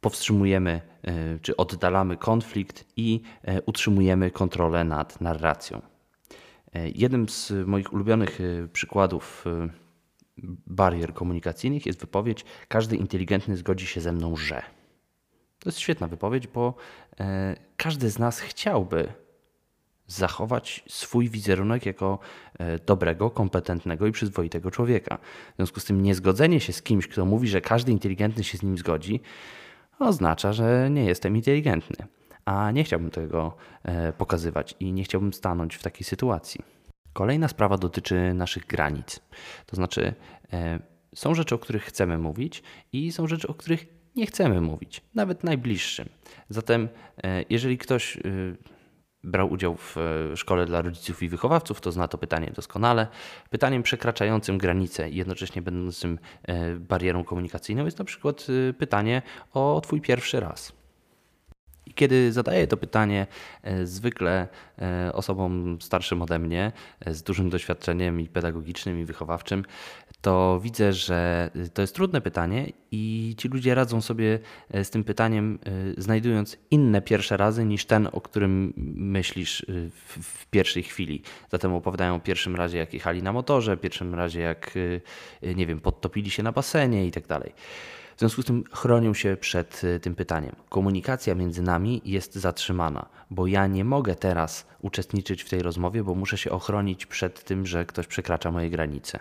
powstrzymujemy 0.00 0.80
e, 1.02 1.38
czy 1.38 1.56
oddalamy 1.56 2.16
konflikt 2.16 2.84
i 2.96 3.22
e, 3.42 3.62
utrzymujemy 3.62 4.30
kontrolę 4.30 4.84
nad 4.84 5.20
narracją. 5.20 5.82
Jednym 6.94 7.28
z 7.28 7.52
moich 7.66 7.92
ulubionych 7.92 8.38
przykładów 8.72 9.44
barier 10.66 11.14
komunikacyjnych 11.14 11.86
jest 11.86 12.00
wypowiedź: 12.00 12.44
Każdy 12.68 12.96
inteligentny 12.96 13.56
zgodzi 13.56 13.86
się 13.86 14.00
ze 14.00 14.12
mną, 14.12 14.36
że. 14.36 14.62
To 15.58 15.68
jest 15.68 15.78
świetna 15.78 16.08
wypowiedź, 16.08 16.46
bo 16.46 16.74
e, 17.20 17.56
każdy 17.76 18.10
z 18.10 18.18
nas 18.18 18.40
chciałby 18.40 19.12
zachować 20.06 20.84
swój 20.88 21.28
wizerunek 21.28 21.86
jako 21.86 22.18
e, 22.58 22.78
dobrego, 22.78 23.30
kompetentnego 23.30 24.06
i 24.06 24.12
przyzwoitego 24.12 24.70
człowieka. 24.70 25.18
W 25.52 25.56
związku 25.56 25.80
z 25.80 25.84
tym 25.84 26.02
niezgodzenie 26.02 26.60
się 26.60 26.72
z 26.72 26.82
kimś, 26.82 27.08
kto 27.08 27.24
mówi, 27.24 27.48
że 27.48 27.60
każdy 27.60 27.92
inteligentny 27.92 28.44
się 28.44 28.58
z 28.58 28.62
nim 28.62 28.78
zgodzi, 28.78 29.20
oznacza, 29.98 30.52
że 30.52 30.88
nie 30.90 31.04
jestem 31.04 31.36
inteligentny. 31.36 31.96
A 32.44 32.70
nie 32.70 32.84
chciałbym 32.84 33.10
tego 33.10 33.56
e, 33.82 34.12
pokazywać 34.12 34.74
i 34.80 34.92
nie 34.92 35.04
chciałbym 35.04 35.32
stanąć 35.32 35.76
w 35.76 35.82
takiej 35.82 36.04
sytuacji. 36.04 36.60
Kolejna 37.14 37.48
sprawa 37.48 37.78
dotyczy 37.78 38.34
naszych 38.34 38.66
granic. 38.66 39.20
To 39.66 39.76
znaczy, 39.76 40.14
są 41.14 41.34
rzeczy, 41.34 41.54
o 41.54 41.58
których 41.58 41.84
chcemy 41.84 42.18
mówić, 42.18 42.62
i 42.92 43.12
są 43.12 43.26
rzeczy, 43.26 43.48
o 43.48 43.54
których 43.54 43.86
nie 44.16 44.26
chcemy 44.26 44.60
mówić, 44.60 45.02
nawet 45.14 45.44
najbliższym. 45.44 46.08
Zatem, 46.48 46.88
e, 47.24 47.44
jeżeli 47.50 47.78
ktoś 47.78 48.16
e, 48.16 48.20
brał 49.24 49.52
udział 49.52 49.76
w 49.76 49.96
e, 49.96 50.36
szkole 50.36 50.66
dla 50.66 50.82
rodziców 50.82 51.22
i 51.22 51.28
wychowawców, 51.28 51.80
to 51.80 51.92
zna 51.92 52.08
to 52.08 52.18
pytanie 52.18 52.50
doskonale. 52.54 53.06
Pytaniem 53.50 53.82
przekraczającym 53.82 54.58
granicę 54.58 55.10
i 55.10 55.16
jednocześnie 55.16 55.62
będącym 55.62 56.18
barierą 56.78 57.24
komunikacyjną 57.24 57.84
jest 57.84 57.98
na 57.98 58.04
przykład 58.04 58.46
pytanie 58.78 59.22
o 59.52 59.80
Twój 59.80 60.00
pierwszy 60.00 60.40
raz. 60.40 60.83
I 61.86 61.94
kiedy 61.94 62.32
zadaję 62.32 62.66
to 62.66 62.76
pytanie 62.76 63.26
zwykle 63.84 64.48
osobom 65.12 65.78
starszym 65.80 66.22
ode 66.22 66.38
mnie, 66.38 66.72
z 67.06 67.22
dużym 67.22 67.50
doświadczeniem 67.50 68.20
i 68.20 68.28
pedagogicznym, 68.28 69.00
i 69.00 69.04
wychowawczym, 69.04 69.64
to 70.24 70.60
widzę, 70.62 70.92
że 70.92 71.50
to 71.74 71.82
jest 71.82 71.94
trudne 71.94 72.20
pytanie 72.20 72.72
i 72.90 73.34
ci 73.38 73.48
ludzie 73.48 73.74
radzą 73.74 74.00
sobie 74.00 74.38
e, 74.70 74.84
z 74.84 74.90
tym 74.90 75.04
pytaniem, 75.04 75.58
e, 75.98 76.02
znajdując 76.02 76.56
inne 76.70 77.02
pierwsze 77.02 77.36
razy 77.36 77.64
niż 77.64 77.84
ten, 77.84 78.08
o 78.12 78.20
którym 78.20 78.72
myślisz 78.96 79.60
e, 79.60 79.64
w 80.22 80.46
pierwszej 80.46 80.82
chwili. 80.82 81.22
Zatem 81.50 81.74
opowiadają 81.74 82.14
o 82.14 82.20
pierwszym 82.20 82.56
razie, 82.56 82.78
jak 82.78 82.94
jechali 82.94 83.22
na 83.22 83.32
motorze, 83.32 83.76
pierwszym 83.76 84.14
razie, 84.14 84.40
jak 84.40 84.74
nie 85.56 85.66
wiem, 85.66 85.80
podtopili 85.80 86.30
się 86.30 86.42
na 86.42 86.52
basenie 86.52 87.06
i 87.06 87.10
tak 87.10 87.26
dalej. 87.26 87.52
W 88.16 88.18
związku 88.18 88.42
z 88.42 88.44
tym 88.44 88.64
chronią 88.72 89.14
się 89.14 89.36
przed 89.40 89.82
tym 90.02 90.14
pytaniem. 90.14 90.56
Komunikacja 90.68 91.34
między 91.34 91.62
nami 91.62 92.02
jest 92.04 92.34
zatrzymana, 92.34 93.06
bo 93.30 93.46
ja 93.46 93.66
nie 93.66 93.84
mogę 93.84 94.14
teraz 94.14 94.66
uczestniczyć 94.82 95.42
w 95.42 95.50
tej 95.50 95.62
rozmowie, 95.62 96.04
bo 96.04 96.14
muszę 96.14 96.38
się 96.38 96.50
ochronić 96.50 97.06
przed 97.06 97.44
tym, 97.44 97.66
że 97.66 97.84
ktoś 97.84 98.06
przekracza 98.06 98.50
moje 98.50 98.70
granice. 98.70 99.20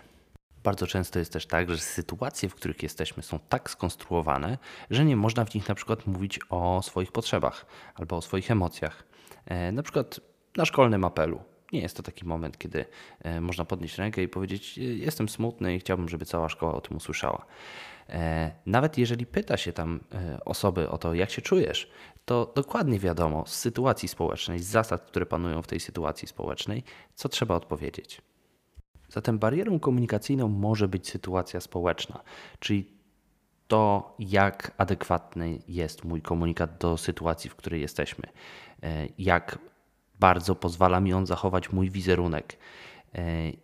Bardzo 0.64 0.88
często 0.88 1.20
jest 1.20 1.34
też 1.34 1.46
tak, 1.46 1.70
że 1.70 1.78
sytuacje, 1.78 2.50
w 2.50 2.56
których 2.56 2.84
jesteśmy, 2.84 3.24
są 3.24 3.40
tak 3.50 3.70
skonstruowane, 3.70 4.58
że 4.90 5.06
nie 5.06 5.16
można 5.16 5.46
w 5.46 5.56
nich 5.56 5.70
na 5.70 5.76
przykład 5.76 6.08
mówić 6.08 6.40
o 6.50 6.82
swoich 6.82 7.12
potrzebach 7.12 7.66
albo 7.96 8.18
o 8.18 8.22
swoich 8.22 8.52
emocjach. 8.52 9.04
E, 9.46 9.72
na 9.72 9.84
przykład 9.84 10.20
na 10.58 10.66
szkolnym 10.66 11.04
apelu. 11.04 11.42
Nie 11.72 11.82
jest 11.82 11.98
to 11.98 12.04
taki 12.04 12.26
moment, 12.26 12.58
kiedy 12.58 12.86
e, 13.20 13.42
można 13.42 13.66
podnieść 13.66 13.98
rękę 13.98 14.24
i 14.24 14.28
powiedzieć: 14.28 14.78
Jestem 14.78 15.30
smutny 15.30 15.76
i 15.76 15.80
chciałbym, 15.80 16.10
żeby 16.10 16.26
cała 16.26 16.50
szkoła 16.50 16.74
o 16.74 16.82
tym 16.82 16.98
usłyszała. 16.98 17.46
E, 18.10 18.52
nawet 18.66 18.98
jeżeli 18.98 19.26
pyta 19.26 19.58
się 19.58 19.74
tam 19.74 20.00
osoby 20.46 20.90
o 20.90 20.98
to, 20.98 21.14
jak 21.14 21.32
się 21.32 21.42
czujesz, 21.42 21.92
to 22.26 22.52
dokładnie 22.56 23.00
wiadomo 23.00 23.44
z 23.48 23.56
sytuacji 23.56 24.08
społecznej, 24.10 24.60
z 24.60 24.68
zasad, 24.68 25.02
które 25.06 25.26
panują 25.26 25.62
w 25.62 25.68
tej 25.68 25.80
sytuacji 25.80 26.28
społecznej, 26.28 26.84
co 27.16 27.30
trzeba 27.30 27.56
odpowiedzieć. 27.56 28.22
Zatem 29.10 29.40
barierą 29.40 29.80
komunikacyjną 29.80 30.48
może 30.48 30.88
być 30.88 31.10
sytuacja 31.10 31.62
społeczna, 31.62 32.24
czyli 32.60 32.94
to, 33.68 34.16
jak 34.20 34.72
adekwatny 34.78 35.60
jest 35.68 36.04
mój 36.04 36.22
komunikat 36.22 36.78
do 36.78 36.98
sytuacji, 36.98 37.50
w 37.50 37.56
której 37.56 37.82
jesteśmy, 37.82 38.26
e, 38.84 39.08
jak 39.18 39.60
bardzo 40.20 40.56
pozwala 40.56 41.00
mi 41.00 41.14
on 41.14 41.26
zachować 41.26 41.72
mój 41.72 41.90
wizerunek, 41.90 42.54
e, 42.54 42.58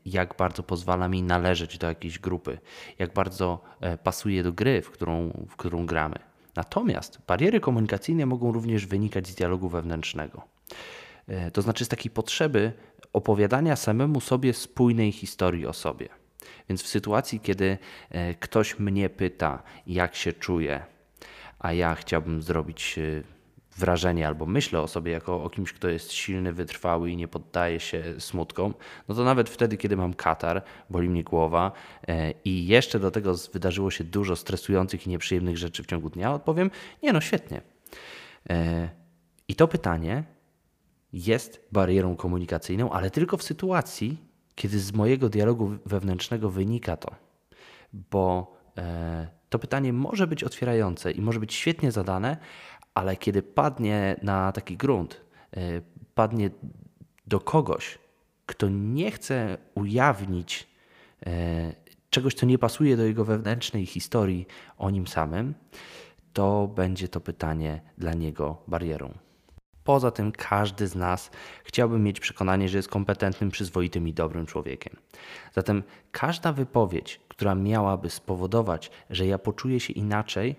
jak 0.06 0.36
bardzo 0.38 0.64
pozwala 0.64 1.08
mi 1.08 1.24
należeć 1.24 1.78
do 1.78 1.88
jakiejś 1.88 2.20
grupy, 2.20 2.58
jak 3.00 3.14
bardzo 3.14 3.62
e, 3.82 3.98
pasuje 3.98 4.44
do 4.44 4.54
gry, 4.54 4.82
w 4.82 4.92
którą, 4.92 5.46
w 5.50 5.56
którą 5.56 5.86
gramy. 5.86 6.16
Natomiast 6.56 7.22
bariery 7.28 7.60
komunikacyjne 7.60 8.26
mogą 8.26 8.52
również 8.52 8.86
wynikać 8.86 9.28
z 9.28 9.36
dialogu 9.36 9.70
wewnętrznego. 9.70 10.42
To 11.54 11.62
znaczy 11.62 11.86
z 11.86 11.88
takiej 11.88 12.12
potrzeby 12.12 12.72
opowiadania 13.14 13.76
samemu 13.76 14.22
sobie 14.22 14.54
spójnej 14.54 15.12
historii 15.12 15.66
o 15.66 15.74
sobie. 15.74 16.10
Więc 16.70 16.84
w 16.84 16.88
sytuacji, 16.88 17.40
kiedy 17.40 17.78
e, 18.10 18.34
ktoś 18.34 18.80
mnie 18.80 19.10
pyta, 19.10 19.64
jak 19.88 20.16
się 20.16 20.34
czuję, 20.34 20.86
a 21.60 21.74
ja 21.74 21.96
chciałbym 21.96 22.42
zrobić 22.42 23.00
e, 23.00 23.24
wrażenie 23.80 24.28
albo 24.28 24.46
myślę 24.46 24.82
o 24.82 24.88
sobie 24.88 25.12
jako 25.12 25.44
o 25.44 25.50
kimś, 25.50 25.74
kto 25.74 25.90
jest 25.90 26.12
silny, 26.12 26.54
wytrwały 26.54 27.12
i 27.12 27.18
nie 27.18 27.28
poddaje 27.28 27.80
się 27.80 28.04
smutkom, 28.20 28.74
no 29.08 29.16
to 29.16 29.24
nawet 29.24 29.50
wtedy, 29.50 29.78
kiedy 29.78 29.98
mam 29.98 30.14
katar, 30.14 30.64
boli 30.90 31.10
mnie 31.10 31.24
głowa 31.24 31.72
e, 32.08 32.34
i 32.46 32.68
jeszcze 32.68 33.00
do 33.00 33.12
tego 33.12 33.34
wydarzyło 33.54 33.92
się 33.92 34.04
dużo 34.04 34.36
stresujących 34.36 35.08
i 35.08 35.10
nieprzyjemnych 35.10 35.58
rzeczy 35.58 35.84
w 35.84 35.88
ciągu 35.88 36.10
dnia, 36.10 36.34
odpowiem: 36.34 36.72
Nie, 37.04 37.14
no 37.14 37.22
świetnie. 37.22 37.62
I 39.48 39.56
to 39.56 39.68
pytanie 39.68 40.24
jest 41.14 41.68
barierą 41.72 42.16
komunikacyjną, 42.16 42.92
ale 42.92 43.12
tylko 43.12 43.38
w 43.38 43.44
sytuacji, 43.44 44.18
kiedy 44.56 44.80
z 44.80 44.94
mojego 44.94 45.30
dialogu 45.30 45.78
wewnętrznego 45.86 46.50
wynika 46.50 46.98
to. 46.98 47.16
Bo 47.94 48.56
e, 48.78 49.28
to 49.50 49.60
pytanie 49.60 49.94
może 49.94 50.28
być 50.28 50.44
otwierające 50.44 51.12
i 51.12 51.22
może 51.22 51.40
być 51.40 51.54
świetnie 51.54 51.92
zadane, 51.92 52.38
ale 52.94 53.18
kiedy 53.18 53.42
padnie 53.42 54.20
na 54.22 54.52
taki 54.52 54.78
grunt, 54.78 55.22
e, 55.58 55.82
padnie 56.16 56.50
do 57.28 57.40
kogoś, 57.40 58.00
kto 58.46 58.70
nie 58.70 59.12
chce 59.12 59.58
ujawnić 59.76 60.68
e, 61.26 61.74
czegoś, 62.10 62.34
co 62.34 62.46
nie 62.46 62.58
pasuje 62.58 62.98
do 62.98 63.04
jego 63.04 63.26
wewnętrznej 63.26 63.86
historii 63.86 64.48
o 64.78 64.90
nim 64.90 65.08
samym, 65.08 65.54
to 66.34 66.68
będzie 66.68 67.08
to 67.08 67.22
pytanie 67.22 67.82
dla 67.98 68.14
niego 68.14 68.58
barierą. 68.68 69.14
Poza 69.84 70.12
tym 70.12 70.32
każdy 70.32 70.88
z 70.88 70.96
nas 70.96 71.32
chciałby 71.64 72.00
mieć 72.00 72.20
przekonanie, 72.20 72.70
że 72.70 72.78
jest 72.78 72.90
kompetentnym, 72.90 73.52
przyzwoitym 73.52 74.08
i 74.08 74.14
dobrym 74.14 74.46
człowiekiem. 74.46 74.96
Zatem 75.54 75.84
każda 76.12 76.54
wypowiedź, 76.54 77.22
która 77.28 77.56
miałaby 77.56 78.10
spowodować, 78.10 78.92
że 79.10 79.26
ja 79.26 79.40
poczuję 79.40 79.80
się 79.80 79.94
inaczej, 79.94 80.56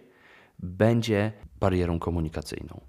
będzie 0.62 1.32
barierą 1.60 1.98
komunikacyjną. 1.98 2.80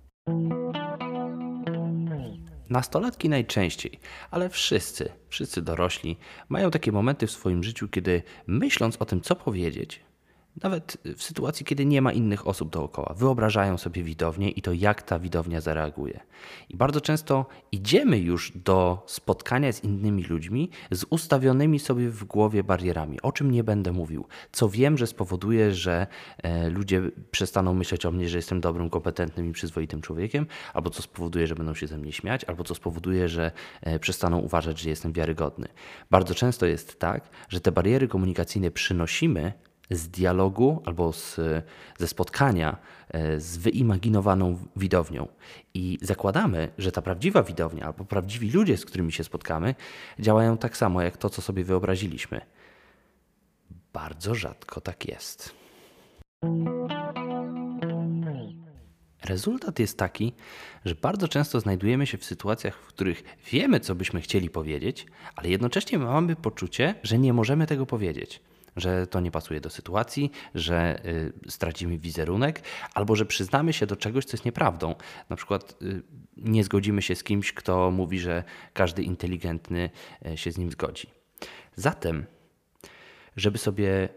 Nastolatki 2.70 3.30
najczęściej, 3.30 4.00
ale 4.32 4.50
wszyscy, 4.50 5.10
wszyscy 5.30 5.62
dorośli 5.62 6.18
mają 6.50 6.72
takie 6.72 6.92
momenty 6.92 7.28
w 7.28 7.32
swoim 7.32 7.64
życiu, 7.64 7.88
kiedy 7.88 8.24
myśląc 8.48 8.98
o 9.00 9.06
tym, 9.06 9.22
co 9.22 9.36
powiedzieć, 9.36 10.02
nawet 10.64 10.98
w 11.18 11.24
sytuacji, 11.24 11.66
kiedy 11.66 11.86
nie 11.86 12.02
ma 12.02 12.12
innych 12.12 12.48
osób 12.48 12.70
dookoła. 12.70 13.14
Wyobrażają 13.18 13.78
sobie 13.78 14.04
widownię 14.04 14.50
i 14.50 14.62
to, 14.62 14.74
jak 14.74 15.02
ta 15.02 15.20
widownia 15.20 15.62
zareaguje. 15.62 16.20
I 16.70 16.78
bardzo 16.78 17.02
często 17.02 17.46
idziemy 17.72 18.20
już 18.20 18.52
do 18.56 19.04
spotkania 19.06 19.72
z 19.72 19.84
innymi 19.84 20.24
ludźmi 20.24 20.70
z 20.92 21.06
ustawionymi 21.10 21.80
sobie 21.80 22.10
w 22.10 22.24
głowie 22.24 22.64
barierami, 22.64 23.22
o 23.22 23.32
czym 23.32 23.52
nie 23.52 23.64
będę 23.64 23.92
mówił, 23.92 24.26
co 24.52 24.70
wiem, 24.70 24.98
że 24.98 25.08
spowoduje, 25.08 25.74
że 25.74 26.08
e, 26.44 26.70
ludzie 26.70 27.02
przestaną 27.32 27.74
myśleć 27.74 28.06
o 28.06 28.12
mnie, 28.12 28.30
że 28.30 28.38
jestem 28.38 28.62
dobrym, 28.62 28.90
kompetentnym 28.90 29.50
i 29.50 29.52
przyzwoitym 29.52 30.02
człowiekiem, 30.02 30.46
albo 30.74 30.90
co 30.90 31.02
spowoduje, 31.02 31.48
że 31.48 31.56
będą 31.56 31.74
się 31.74 31.88
ze 31.88 31.98
mnie 31.98 32.12
śmiać, 32.12 32.44
albo 32.44 32.64
co 32.64 32.76
spowoduje, 32.76 33.30
że 33.30 33.52
e, 33.82 34.00
przestaną 34.00 34.40
uważać, 34.40 34.80
że 34.80 34.90
jestem 34.90 35.14
wiarygodny. 35.14 35.68
Bardzo 36.12 36.36
często 36.36 36.66
jest 36.66 37.00
tak, 37.00 37.30
że 37.50 37.62
te 37.62 37.72
bariery 37.72 38.08
komunikacyjne 38.08 38.72
przynosimy 38.72 39.54
z 39.92 40.08
dialogu 40.08 40.82
albo 40.86 41.14
z, 41.14 41.40
ze 41.98 42.08
spotkania 42.08 42.78
e, 43.10 43.40
z 43.40 43.58
wyimaginowaną 43.58 44.58
widownią. 44.76 45.28
I 45.74 45.98
zakładamy, 46.02 46.72
że 46.78 46.92
ta 46.92 47.02
prawdziwa 47.02 47.44
widownia 47.44 47.86
albo 47.86 48.06
prawdziwi 48.06 48.52
ludzie, 48.52 48.78
z 48.78 48.86
którymi 48.86 49.12
się 49.12 49.24
spotkamy, 49.24 49.76
działają 50.20 50.58
tak 50.58 50.78
samo 50.78 51.02
jak 51.02 51.18
to, 51.18 51.30
co 51.30 51.42
sobie 51.42 51.64
wyobraziliśmy. 51.64 52.42
Bardzo 53.94 54.36
rzadko 54.36 54.82
tak 54.82 55.06
jest. 55.06 55.56
Rezultat 59.24 59.80
jest 59.80 59.98
taki, 59.98 60.34
że 60.86 60.96
bardzo 60.96 61.28
często 61.28 61.60
znajdujemy 61.60 62.08
się 62.08 62.18
w 62.18 62.26
sytuacjach, 62.26 62.76
w 62.76 62.88
których 62.88 63.24
wiemy, 63.52 63.80
co 63.80 63.96
byśmy 63.96 64.22
chcieli 64.22 64.50
powiedzieć, 64.50 65.06
ale 65.36 65.50
jednocześnie 65.50 66.00
mamy 66.00 66.36
poczucie, 66.36 66.96
że 67.04 67.20
nie 67.20 67.34
możemy 67.34 67.68
tego 67.68 67.86
powiedzieć. 67.86 68.42
Że 68.76 69.08
to 69.08 69.20
nie 69.20 69.32
pasuje 69.32 69.62
do 69.62 69.70
sytuacji, 69.70 70.32
że 70.56 71.06
y, 71.06 71.34
stracimy 71.50 71.98
wizerunek, 71.98 72.62
albo 72.94 73.16
że 73.16 73.26
przyznamy 73.26 73.74
się 73.74 73.86
do 73.86 73.96
czegoś, 73.96 74.26
co 74.26 74.34
jest 74.34 74.46
nieprawdą. 74.46 74.96
Na 75.30 75.36
przykład 75.36 75.76
y, 75.82 76.02
nie 76.38 76.64
zgodzimy 76.64 77.02
się 77.02 77.16
z 77.16 77.24
kimś, 77.24 77.54
kto 77.54 77.92
mówi, 77.92 78.20
że 78.20 78.44
każdy 78.74 79.04
inteligentny 79.04 79.90
y, 80.26 80.38
się 80.38 80.52
z 80.52 80.58
nim 80.58 80.72
zgodzi. 80.72 81.08
Zatem, 81.76 82.26
żeby 83.38 83.58
sobie 83.58 84.10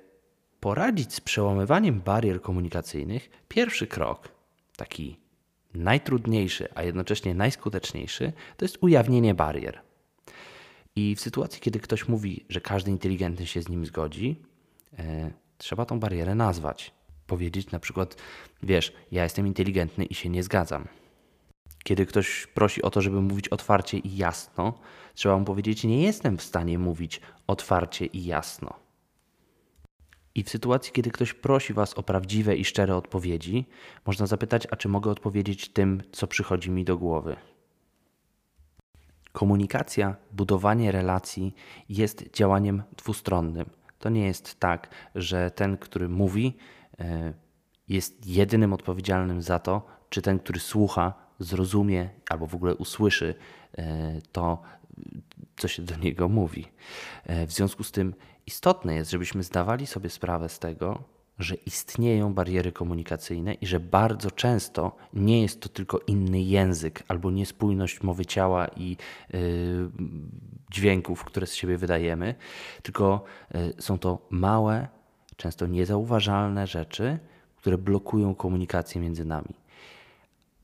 poradzić 0.60 1.14
z 1.14 1.20
przełamywaniem 1.20 2.00
barier 2.00 2.42
komunikacyjnych, 2.42 3.30
pierwszy 3.48 3.86
krok 3.86 4.28
taki 4.76 5.16
najtrudniejszy, 5.74 6.68
a 6.74 6.82
jednocześnie 6.82 7.34
najskuteczniejszy, 7.34 8.32
to 8.56 8.64
jest 8.64 8.78
ujawnienie 8.80 9.34
barier. 9.34 9.83
I 10.96 11.14
w 11.16 11.20
sytuacji, 11.20 11.60
kiedy 11.60 11.80
ktoś 11.80 12.08
mówi, 12.08 12.44
że 12.48 12.60
każdy 12.60 12.90
inteligentny 12.90 13.46
się 13.46 13.62
z 13.62 13.68
nim 13.68 13.86
zgodzi, 13.86 14.42
e, 14.98 15.30
trzeba 15.58 15.84
tą 15.84 16.00
barierę 16.00 16.34
nazwać. 16.34 16.94
Powiedzieć 17.26 17.70
na 17.70 17.78
przykład, 17.78 18.16
wiesz, 18.62 18.92
ja 19.12 19.22
jestem 19.22 19.46
inteligentny 19.46 20.04
i 20.04 20.14
się 20.14 20.28
nie 20.28 20.42
zgadzam. 20.42 20.88
Kiedy 21.84 22.06
ktoś 22.06 22.46
prosi 22.46 22.82
o 22.82 22.90
to, 22.90 23.00
żeby 23.00 23.20
mówić 23.20 23.48
otwarcie 23.48 23.98
i 23.98 24.16
jasno, 24.16 24.78
trzeba 25.14 25.38
mu 25.38 25.44
powiedzieć, 25.44 25.84
nie 25.84 26.02
jestem 26.02 26.38
w 26.38 26.42
stanie 26.42 26.78
mówić 26.78 27.20
otwarcie 27.46 28.06
i 28.06 28.24
jasno. 28.24 28.74
I 30.34 30.42
w 30.42 30.50
sytuacji, 30.50 30.92
kiedy 30.92 31.10
ktoś 31.10 31.34
prosi 31.34 31.72
Was 31.72 31.94
o 31.94 32.02
prawdziwe 32.02 32.56
i 32.56 32.64
szczere 32.64 32.96
odpowiedzi, 32.96 33.66
można 34.06 34.26
zapytać, 34.26 34.66
a 34.70 34.76
czy 34.76 34.88
mogę 34.88 35.10
odpowiedzieć 35.10 35.68
tym, 35.68 36.02
co 36.12 36.26
przychodzi 36.26 36.70
mi 36.70 36.84
do 36.84 36.98
głowy. 36.98 37.36
Komunikacja, 39.34 40.16
budowanie 40.32 40.92
relacji 40.92 41.54
jest 41.88 42.24
działaniem 42.32 42.82
dwustronnym. 42.96 43.70
To 43.98 44.08
nie 44.08 44.26
jest 44.26 44.60
tak, 44.60 44.88
że 45.14 45.50
ten, 45.50 45.76
który 45.76 46.08
mówi, 46.08 46.56
e, 47.00 47.32
jest 47.88 48.26
jedynym 48.26 48.72
odpowiedzialnym 48.72 49.42
za 49.42 49.58
to, 49.58 49.86
czy 50.10 50.22
ten, 50.22 50.38
który 50.38 50.60
słucha, 50.60 51.14
zrozumie 51.38 52.10
albo 52.30 52.46
w 52.46 52.54
ogóle 52.54 52.74
usłyszy 52.74 53.34
e, 53.78 54.20
to, 54.32 54.62
co 55.56 55.68
się 55.68 55.82
do 55.82 55.96
niego 55.96 56.28
mówi. 56.28 56.66
E, 57.24 57.46
w 57.46 57.52
związku 57.52 57.84
z 57.84 57.92
tym 57.92 58.14
istotne 58.46 58.94
jest, 58.94 59.10
żebyśmy 59.10 59.42
zdawali 59.42 59.86
sobie 59.86 60.10
sprawę 60.10 60.48
z 60.48 60.58
tego, 60.58 61.02
że 61.38 61.54
istnieją 61.54 62.34
bariery 62.34 62.72
komunikacyjne 62.72 63.54
i 63.54 63.66
że 63.66 63.80
bardzo 63.80 64.30
często 64.30 64.96
nie 65.12 65.42
jest 65.42 65.60
to 65.60 65.68
tylko 65.68 66.00
inny 66.06 66.42
język 66.42 67.02
albo 67.08 67.30
niespójność 67.30 68.02
mowy 68.02 68.26
ciała 68.26 68.68
i 68.76 68.96
yy, 69.32 69.38
dźwięków, 70.70 71.24
które 71.24 71.46
z 71.46 71.54
siebie 71.54 71.76
wydajemy, 71.76 72.34
tylko 72.82 73.24
yy, 73.54 73.74
są 73.78 73.98
to 73.98 74.18
małe, 74.30 74.88
często 75.36 75.66
niezauważalne 75.66 76.66
rzeczy, 76.66 77.18
które 77.56 77.78
blokują 77.78 78.34
komunikację 78.34 79.00
między 79.00 79.24
nami. 79.24 79.54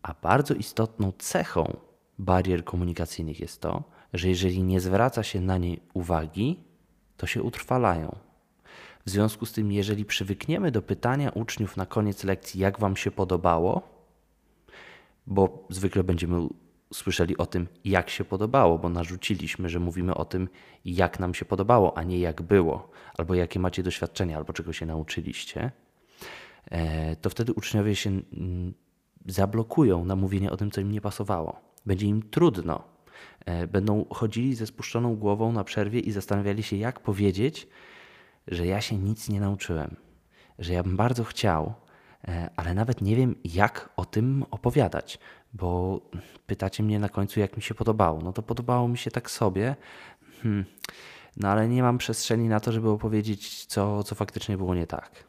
A 0.03 0.15
bardzo 0.23 0.55
istotną 0.55 1.13
cechą 1.19 1.77
barier 2.19 2.65
komunikacyjnych 2.65 3.41
jest 3.41 3.61
to, 3.61 3.83
że 4.13 4.29
jeżeli 4.29 4.63
nie 4.63 4.81
zwraca 4.81 5.23
się 5.23 5.41
na 5.41 5.59
nie 5.59 5.77
uwagi, 5.95 6.61
to 7.17 7.27
się 7.27 7.43
utrwalają. 7.43 8.30
W 9.11 9.13
związku 9.13 9.47
z 9.47 9.53
tym, 9.53 9.73
jeżeli 9.73 10.05
przywykniemy 10.05 10.71
do 10.71 10.83
pytania 10.83 11.31
uczniów 11.31 11.77
na 11.77 11.87
koniec 11.87 12.25
lekcji, 12.25 12.61
jak 12.61 12.81
Wam 12.81 12.97
się 12.97 13.11
podobało, 13.11 13.83
bo 15.27 15.67
zwykle 15.71 16.05
będziemy 16.05 16.49
słyszeli 16.95 17.37
o 17.37 17.47
tym, 17.47 17.67
jak 17.85 18.11
się 18.11 18.25
podobało, 18.25 18.79
bo 18.79 18.89
narzuciliśmy, 18.89 19.69
że 19.69 19.81
mówimy 19.81 20.15
o 20.15 20.25
tym, 20.25 20.49
jak 20.85 21.21
nam 21.21 21.35
się 21.35 21.45
podobało, 21.45 21.99
a 21.99 22.03
nie 22.03 22.19
jak 22.19 22.43
było, 22.43 22.91
albo 23.19 23.35
jakie 23.35 23.61
macie 23.61 23.83
doświadczenia, 23.83 24.37
albo 24.37 24.53
czego 24.53 24.73
się 24.73 24.87
nauczyliście, 24.87 25.73
e, 26.71 27.17
to 27.17 27.31
wtedy 27.31 27.53
uczniowie 27.53 27.97
się 27.97 28.11
mm, 28.11 28.75
zablokują 29.27 30.05
na 30.05 30.17
mówienie 30.17 30.51
o 30.51 30.57
tym, 30.57 30.71
co 30.71 30.81
im 30.81 30.93
nie 30.93 31.01
pasowało. 31.01 31.61
Będzie 31.87 32.07
im 32.07 32.23
trudno 32.31 32.85
E, 33.47 33.67
będą 33.67 34.05
chodzili 34.11 34.55
ze 34.55 34.67
spuszczoną 34.67 35.17
głową 35.17 35.53
na 35.53 35.65
przerwie 35.65 36.01
i 36.01 36.13
zastanawiali 36.13 36.63
się, 36.63 36.77
jak 36.77 37.01
powiedzieć, 37.01 37.69
że 38.51 38.67
ja 38.67 38.81
się 38.81 38.97
nic 38.97 39.29
nie 39.29 39.41
nauczyłem, 39.41 39.97
że 40.59 40.73
ja 40.73 40.83
bym 40.83 40.97
bardzo 40.97 41.25
chciał, 41.25 41.75
e, 42.29 42.51
ale 42.57 42.75
nawet 42.75 43.01
nie 43.01 43.17
wiem, 43.17 43.35
jak 43.45 43.89
o 43.97 44.05
tym 44.05 44.45
opowiadać, 44.51 45.19
bo 45.53 46.01
pytacie 46.47 46.83
mnie 46.83 46.99
na 46.99 47.09
końcu, 47.09 47.41
jak 47.41 47.57
mi 47.57 47.63
się 47.63 47.75
podobało. 47.75 48.21
No 48.21 48.33
to 48.33 48.43
podobało 48.43 48.89
mi 48.89 48.99
się 48.99 49.11
tak 49.11 49.31
sobie, 49.31 49.77
hmm. 50.43 50.65
no 51.37 51.49
ale 51.49 51.69
nie 51.69 51.83
mam 51.83 51.99
przestrzeni 51.99 52.49
na 52.49 52.61
to, 52.61 52.73
żeby 52.73 52.91
opowiedzieć, 52.91 53.67
co, 53.67 54.05
co 54.05 54.15
faktycznie 54.15 54.57
było 54.57 54.75
nie 54.75 54.87
tak. 54.87 55.25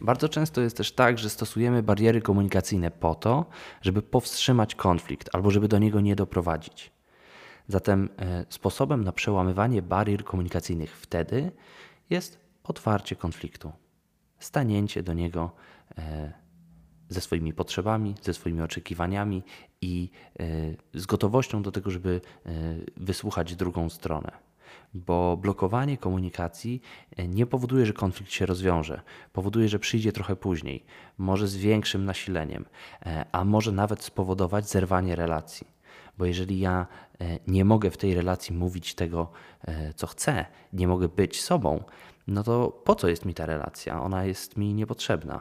Bardzo 0.00 0.28
często 0.28 0.60
jest 0.60 0.76
też 0.76 0.92
tak, 0.92 1.18
że 1.18 1.30
stosujemy 1.30 1.82
bariery 1.82 2.22
komunikacyjne 2.22 2.90
po 2.90 3.14
to, 3.14 3.46
żeby 3.82 4.02
powstrzymać 4.02 4.74
konflikt 4.74 5.30
albo 5.32 5.50
żeby 5.50 5.68
do 5.68 5.78
niego 5.78 6.00
nie 6.00 6.16
doprowadzić. 6.16 6.95
Zatem 7.68 8.08
e, 8.18 8.44
sposobem 8.48 9.04
na 9.04 9.12
przełamywanie 9.12 9.82
barier 9.82 10.24
komunikacyjnych 10.24 10.96
wtedy 10.96 11.52
jest 12.10 12.40
otwarcie 12.64 13.16
konfliktu, 13.16 13.72
stanięcie 14.38 15.02
do 15.02 15.12
niego 15.12 15.50
e, 15.98 16.32
ze 17.08 17.20
swoimi 17.20 17.52
potrzebami, 17.52 18.14
ze 18.22 18.34
swoimi 18.34 18.62
oczekiwaniami 18.62 19.42
i 19.80 20.10
e, 20.38 20.44
z 20.94 21.06
gotowością 21.06 21.62
do 21.62 21.72
tego, 21.72 21.90
żeby 21.90 22.20
wysłuchać 22.96 23.56
drugą 23.56 23.88
stronę 23.90 24.46
bo 24.94 25.36
blokowanie 25.36 25.98
komunikacji 25.98 26.82
nie 27.28 27.46
powoduje, 27.46 27.86
że 27.86 27.92
konflikt 27.92 28.32
się 28.32 28.46
rozwiąże. 28.46 29.00
Powoduje, 29.32 29.68
że 29.68 29.78
przyjdzie 29.78 30.12
trochę 30.12 30.36
później, 30.36 30.84
może 31.18 31.48
z 31.48 31.56
większym 31.56 32.04
nasileniem, 32.04 32.64
a 33.32 33.44
może 33.44 33.72
nawet 33.72 34.02
spowodować 34.02 34.68
zerwanie 34.68 35.16
relacji. 35.16 35.75
Bo 36.18 36.24
jeżeli 36.24 36.60
ja 36.60 36.86
e, 37.20 37.38
nie 37.46 37.64
mogę 37.64 37.90
w 37.90 37.96
tej 37.96 38.14
relacji 38.14 38.54
mówić 38.54 38.94
tego, 38.94 39.30
co 39.96 40.06
chcę, 40.06 40.46
nie 40.72 40.88
mogę 40.88 41.08
być 41.08 41.42
sobą, 41.42 41.84
no 42.26 42.42
to 42.42 42.68
po 42.84 42.94
co 42.94 43.08
jest 43.08 43.24
mi 43.24 43.34
ta 43.34 43.46
relacja? 43.46 44.02
Ona 44.02 44.24
jest 44.24 44.56
mi 44.56 44.74
niepotrzebna. 44.74 45.40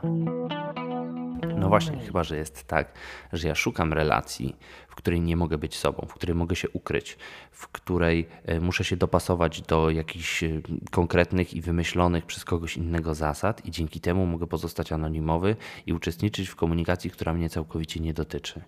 No 1.58 1.70
właśnie, 1.70 2.00
chyba 2.00 2.24
że 2.24 2.38
jest 2.38 2.64
tak, 2.64 2.94
że 3.34 3.48
ja 3.48 3.56
szukam 3.56 3.94
relacji, 3.94 4.56
w 4.88 4.96
której 4.96 5.22
nie 5.22 5.38
mogę 5.38 5.58
być 5.58 5.78
sobą, 5.78 6.08
w 6.10 6.14
której 6.14 6.36
mogę 6.36 6.56
się 6.56 6.70
ukryć, 6.70 7.18
w 7.52 7.68
której 7.68 8.28
e, 8.46 8.60
muszę 8.60 8.84
się 8.84 8.98
dopasować 8.98 9.62
do 9.62 9.90
jakichś 9.90 10.44
e, 10.44 10.62
konkretnych 10.92 11.54
i 11.54 11.62
wymyślonych 11.62 12.26
przez 12.26 12.46
kogoś 12.46 12.78
innego 12.78 13.16
zasad, 13.16 13.66
i 13.66 13.72
dzięki 13.72 14.00
temu 14.02 14.26
mogę 14.26 14.48
pozostać 14.48 14.92
anonimowy 14.92 15.56
i 15.86 15.94
uczestniczyć 15.94 16.50
w 16.50 16.56
komunikacji, 16.56 17.12
która 17.12 17.34
mnie 17.34 17.50
całkowicie 17.50 18.00
nie 18.00 18.14
dotyczy. 18.14 18.62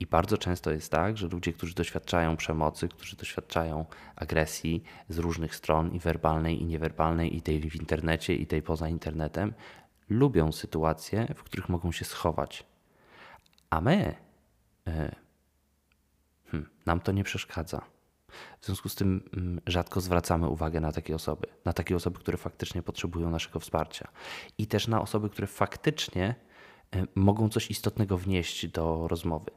I 0.00 0.06
bardzo 0.06 0.38
często 0.38 0.70
jest 0.70 0.90
tak, 0.90 1.18
że 1.18 1.28
ludzie, 1.28 1.52
którzy 1.52 1.74
doświadczają 1.74 2.36
przemocy, 2.36 2.88
którzy 2.88 3.16
doświadczają 3.16 3.86
agresji 4.16 4.82
z 5.08 5.18
różnych 5.18 5.54
stron, 5.54 5.92
i 5.92 5.98
werbalnej, 5.98 6.62
i 6.62 6.64
niewerbalnej, 6.64 7.36
i 7.36 7.42
tej 7.42 7.70
w 7.70 7.76
internecie, 7.76 8.34
i 8.34 8.46
tej 8.46 8.62
poza 8.62 8.88
internetem, 8.88 9.54
lubią 10.08 10.52
sytuacje, 10.52 11.34
w 11.36 11.42
których 11.42 11.68
mogą 11.68 11.92
się 11.92 12.04
schować. 12.04 12.66
A 13.70 13.80
my, 13.80 14.14
e, 14.86 15.14
hmm, 16.50 16.70
nam 16.86 17.00
to 17.00 17.12
nie 17.12 17.24
przeszkadza. 17.24 17.82
W 18.60 18.66
związku 18.66 18.88
z 18.88 18.94
tym 18.94 19.30
mm, 19.36 19.60
rzadko 19.66 20.00
zwracamy 20.00 20.48
uwagę 20.48 20.80
na 20.80 20.92
takie 20.92 21.14
osoby, 21.14 21.46
na 21.64 21.72
takie 21.72 21.96
osoby, 21.96 22.18
które 22.18 22.38
faktycznie 22.38 22.82
potrzebują 22.82 23.30
naszego 23.30 23.60
wsparcia 23.60 24.08
i 24.58 24.66
też 24.66 24.88
na 24.88 25.02
osoby, 25.02 25.30
które 25.30 25.46
faktycznie 25.46 26.34
mogą 27.14 27.48
coś 27.48 27.70
istotnego 27.70 28.18
wnieść 28.18 28.66
do 28.66 29.08
rozmowy. 29.08 29.50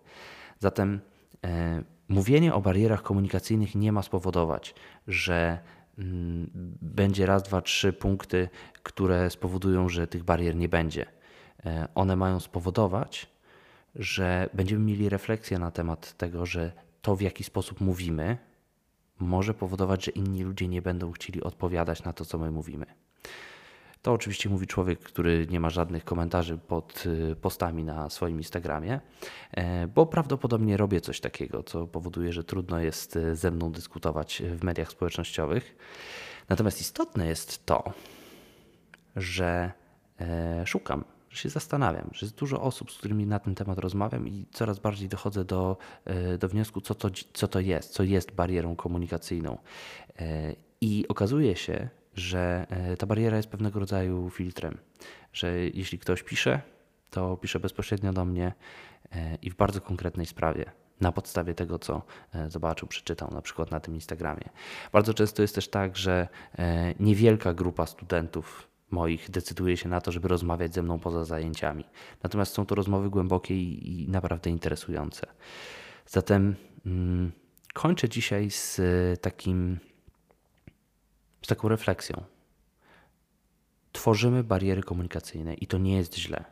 Zatem 0.59 0.99
e, 1.45 1.83
mówienie 2.09 2.53
o 2.53 2.61
barierach 2.61 3.01
komunikacyjnych 3.01 3.75
nie 3.75 3.91
ma 3.91 4.01
spowodować, 4.01 4.75
że 5.07 5.59
Mm, 5.97 6.49
będzie 6.81 7.25
raz, 7.25 7.43
dwa, 7.43 7.61
trzy 7.61 7.93
punkty, 7.93 8.49
które 8.83 9.29
spowodują, 9.29 9.89
że 9.89 10.07
tych 10.07 10.23
barier 10.23 10.55
nie 10.55 10.69
będzie. 10.69 11.05
E, 11.65 11.87
one 11.95 12.15
mają 12.15 12.39
spowodować, 12.39 13.27
że 13.95 14.49
będziemy 14.53 14.85
mieli 14.85 15.09
refleksję 15.09 15.59
na 15.59 15.71
temat 15.71 16.17
tego, 16.17 16.45
że 16.45 16.71
to, 17.01 17.15
w 17.15 17.21
jaki 17.21 17.43
sposób 17.43 17.81
mówimy, 17.81 18.37
może 19.19 19.53
powodować, 19.53 20.05
że 20.05 20.11
inni 20.11 20.43
ludzie 20.43 20.67
nie 20.67 20.81
będą 20.81 21.11
chcieli 21.11 21.43
odpowiadać 21.43 22.03
na 22.03 22.13
to, 22.13 22.25
co 22.25 22.37
my 22.37 22.51
mówimy. 22.51 22.85
To 24.01 24.13
oczywiście 24.13 24.49
mówi 24.49 24.67
człowiek, 24.67 24.99
który 24.99 25.47
nie 25.49 25.59
ma 25.59 25.69
żadnych 25.69 26.05
komentarzy 26.05 26.57
pod 26.57 27.03
y, 27.05 27.35
postami 27.35 27.83
na 27.83 28.09
swoim 28.09 28.37
Instagramie, 28.37 28.99
e, 29.51 29.87
bo 29.87 30.05
prawdopodobnie 30.05 30.77
robię 30.77 31.01
coś 31.01 31.19
takiego, 31.19 31.63
co 31.63 31.87
powoduje, 31.87 32.33
że 32.33 32.43
trudno 32.43 32.79
jest 32.79 33.15
y, 33.15 33.35
ze 33.35 33.51
mną 33.51 33.71
dyskutować 33.71 34.43
w 34.55 34.63
mediach 34.63 34.91
społecznościowych. 34.91 35.75
Natomiast 36.49 36.81
istotne 36.81 37.27
jest 37.27 37.65
to, 37.65 37.93
że 39.15 39.71
e, 40.19 40.63
szukam, 40.65 41.03
że 41.29 41.37
się 41.37 41.49
zastanawiam, 41.49 42.09
że 42.13 42.25
jest 42.25 42.35
dużo 42.35 42.61
osób, 42.61 42.91
z 42.91 42.97
którymi 42.97 43.25
na 43.25 43.39
ten 43.39 43.55
temat 43.55 43.79
rozmawiam 43.79 44.27
i 44.27 44.45
coraz 44.51 44.79
bardziej 44.79 45.09
dochodzę 45.09 45.45
do, 45.45 45.77
e, 46.05 46.37
do 46.37 46.47
wniosku, 46.47 46.81
co 46.81 46.95
to, 46.95 47.09
co 47.33 47.47
to 47.47 47.59
jest, 47.59 47.89
co 47.89 48.03
jest 48.03 48.31
barierą 48.31 48.75
komunikacyjną. 48.75 49.57
I 50.81 51.05
okazuje 51.07 51.55
się, 51.55 51.89
że 52.15 52.67
e, 52.69 52.97
ta 52.97 53.05
bariera 53.05 53.37
jest 53.37 53.49
pewnego 53.49 53.79
rodzaju 53.79 54.29
filtrem, 54.29 54.77
że 55.33 55.59
jeśli 55.59 55.99
ktoś 55.99 56.23
pisze, 56.23 56.61
to 57.09 57.37
pisze 57.37 57.59
bezpośrednio 57.59 58.13
do 58.13 58.25
mnie 58.25 58.53
e, 59.11 59.35
i 59.41 59.49
w 59.49 59.55
bardzo 59.55 59.81
konkretnej 59.81 60.25
sprawie, 60.25 60.65
na 61.01 61.11
podstawie 61.11 61.53
tego, 61.53 61.79
co 61.79 62.01
e, 62.33 62.49
zobaczył, 62.49 62.87
przeczytał, 62.87 63.31
na 63.31 63.41
przykład 63.41 63.71
na 63.71 63.79
tym 63.79 63.95
Instagramie. 63.95 64.49
Bardzo 64.91 65.13
często 65.13 65.41
jest 65.41 65.55
też 65.55 65.67
tak, 65.67 65.97
że 65.97 66.27
niewielka 66.99 67.53
grupa 67.53 67.85
studentów 67.85 68.67
moich 68.91 69.29
decyduje 69.29 69.77
się 69.77 69.89
na 69.89 70.01
to, 70.01 70.11
żeby 70.11 70.27
rozmawiać 70.27 70.73
ze 70.73 70.83
mną 70.83 70.99
poza 70.99 71.25
zajęciami. 71.25 71.85
Natomiast 72.23 72.53
są 72.53 72.65
to 72.65 72.75
rozmowy 72.75 73.09
głębokie 73.09 73.55
i, 73.55 74.07
naprawdę 74.09 74.49
interesujące. 74.49 75.27
Zatem 76.07 76.55
mm, 76.85 77.31
kończę 77.73 78.09
dzisiaj 78.09 78.51
z 78.51 78.81
takim 79.21 79.79
z 81.41 81.47
taką 81.47 81.67
refleksją. 81.67 82.23
Tworzymy 83.91 84.43
bariery 84.43 84.83
komunikacyjne 84.83 85.53
i 85.53 85.67
to 85.67 85.77
nie 85.77 85.95
jest 85.95 86.17
źle. 86.17 86.43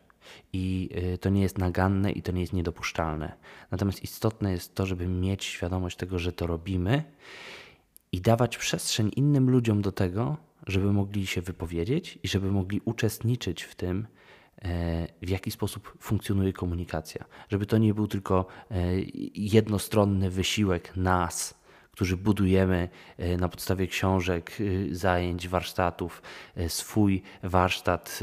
I 0.54 0.89
y, 1.13 1.17
to 1.17 1.30
nie 1.30 1.41
jest 1.41 1.58
naganne 1.58 2.12
i 2.12 2.21
to 2.21 2.32
nie 2.32 2.41
jest 2.41 2.54
niedopuszczalne. 2.54 3.34
Natomiast 3.71 4.04
istotne 4.04 4.52
jest 4.52 4.75
to, 4.75 4.86
żeby 4.86 5.08
mieć 5.08 5.45
świadomość 5.45 5.97
tego, 5.97 6.19
że 6.19 6.32
to 6.32 6.47
robimy 6.47 7.04
i 8.12 8.21
dawać 8.21 8.58
przestrzeń 8.58 9.12
innym 9.15 9.49
ludziom 9.49 9.82
do 9.82 9.91
tego, 9.91 10.38
żeby 10.67 10.93
mogli 10.93 11.28
się 11.28 11.41
wypowiedzieć 11.41 12.19
i 12.23 12.28
żeby 12.28 12.52
mogli 12.52 12.82
uczestniczyć 12.86 13.63
w 13.63 13.75
tym, 13.75 14.08
e, 14.62 15.08
w 15.21 15.30
jaki 15.30 15.52
sposób 15.52 15.97
funkcjonuje 15.99 16.54
komunikacja. 16.54 17.25
Żeby 17.49 17.65
to 17.65 17.78
nie 17.78 17.93
był 17.93 18.08
tylko 18.08 18.45
e, 18.71 18.75
jednostronny 19.36 20.30
wysiłek 20.30 20.97
nas, 20.97 21.59
którzy 21.91 22.17
budujemy 22.17 22.89
e, 23.17 23.38
na 23.38 23.49
podstawie 23.49 23.88
książek, 23.88 24.58
e, 24.91 24.95
zajęć, 24.95 25.47
warsztatów 25.47 26.21
e, 26.56 26.69
swój 26.69 27.21
warsztat 27.43 28.19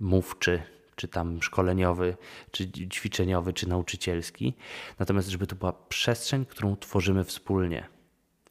mówczy, 0.00 0.62
czy 0.96 1.08
tam 1.08 1.42
szkoleniowy, 1.42 2.16
czy 2.50 2.70
ćwiczeniowy, 2.88 3.52
czy 3.52 3.68
nauczycielski. 3.68 4.54
Natomiast, 4.98 5.28
żeby 5.28 5.46
to 5.46 5.56
była 5.56 5.72
przestrzeń, 5.72 6.46
którą 6.46 6.76
tworzymy 6.76 7.24
wspólnie. 7.24 7.88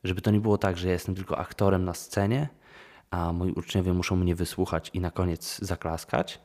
Żeby 0.03 0.21
to 0.21 0.31
nie 0.31 0.39
było 0.39 0.57
tak, 0.57 0.77
że 0.77 0.87
ja 0.87 0.93
jestem 0.93 1.15
tylko 1.15 1.37
aktorem 1.37 1.85
na 1.85 1.93
scenie, 1.93 2.49
a 3.11 3.33
moi 3.33 3.51
uczniowie 3.51 3.93
muszą 3.93 4.15
mnie 4.15 4.35
wysłuchać 4.35 4.91
i 4.93 4.99
na 4.99 5.11
koniec 5.11 5.59
zaklaskać, 5.59 6.41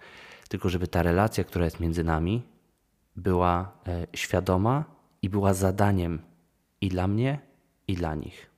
tylko 0.49 0.69
żeby 0.69 0.89
ta 0.89 1.03
relacja, 1.03 1.45
która 1.45 1.65
jest 1.65 1.81
między 1.81 2.05
nami, 2.05 2.43
była 3.17 3.73
świadoma 4.15 4.85
i 5.23 5.29
była 5.29 5.55
zadaniem 5.55 6.23
i 6.81 6.89
dla 6.89 7.09
mnie, 7.09 7.50
i 7.91 7.95
dla 7.95 8.15
nich. 8.15 8.51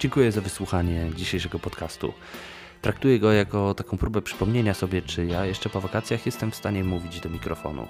Dziękuję 0.00 0.32
za 0.32 0.40
wysłuchanie 0.40 1.10
dzisiejszego 1.16 1.58
podcastu. 1.58 2.12
Traktuję 2.82 3.18
go 3.18 3.32
jako 3.32 3.74
taką 3.74 3.98
próbę 3.98 4.22
przypomnienia 4.22 4.74
sobie, 4.74 5.02
czy 5.02 5.26
ja 5.26 5.46
jeszcze 5.46 5.70
po 5.70 5.80
wakacjach 5.80 6.26
jestem 6.26 6.50
w 6.50 6.54
stanie 6.54 6.84
mówić 6.84 7.20
do 7.20 7.28
mikrofonu. 7.28 7.88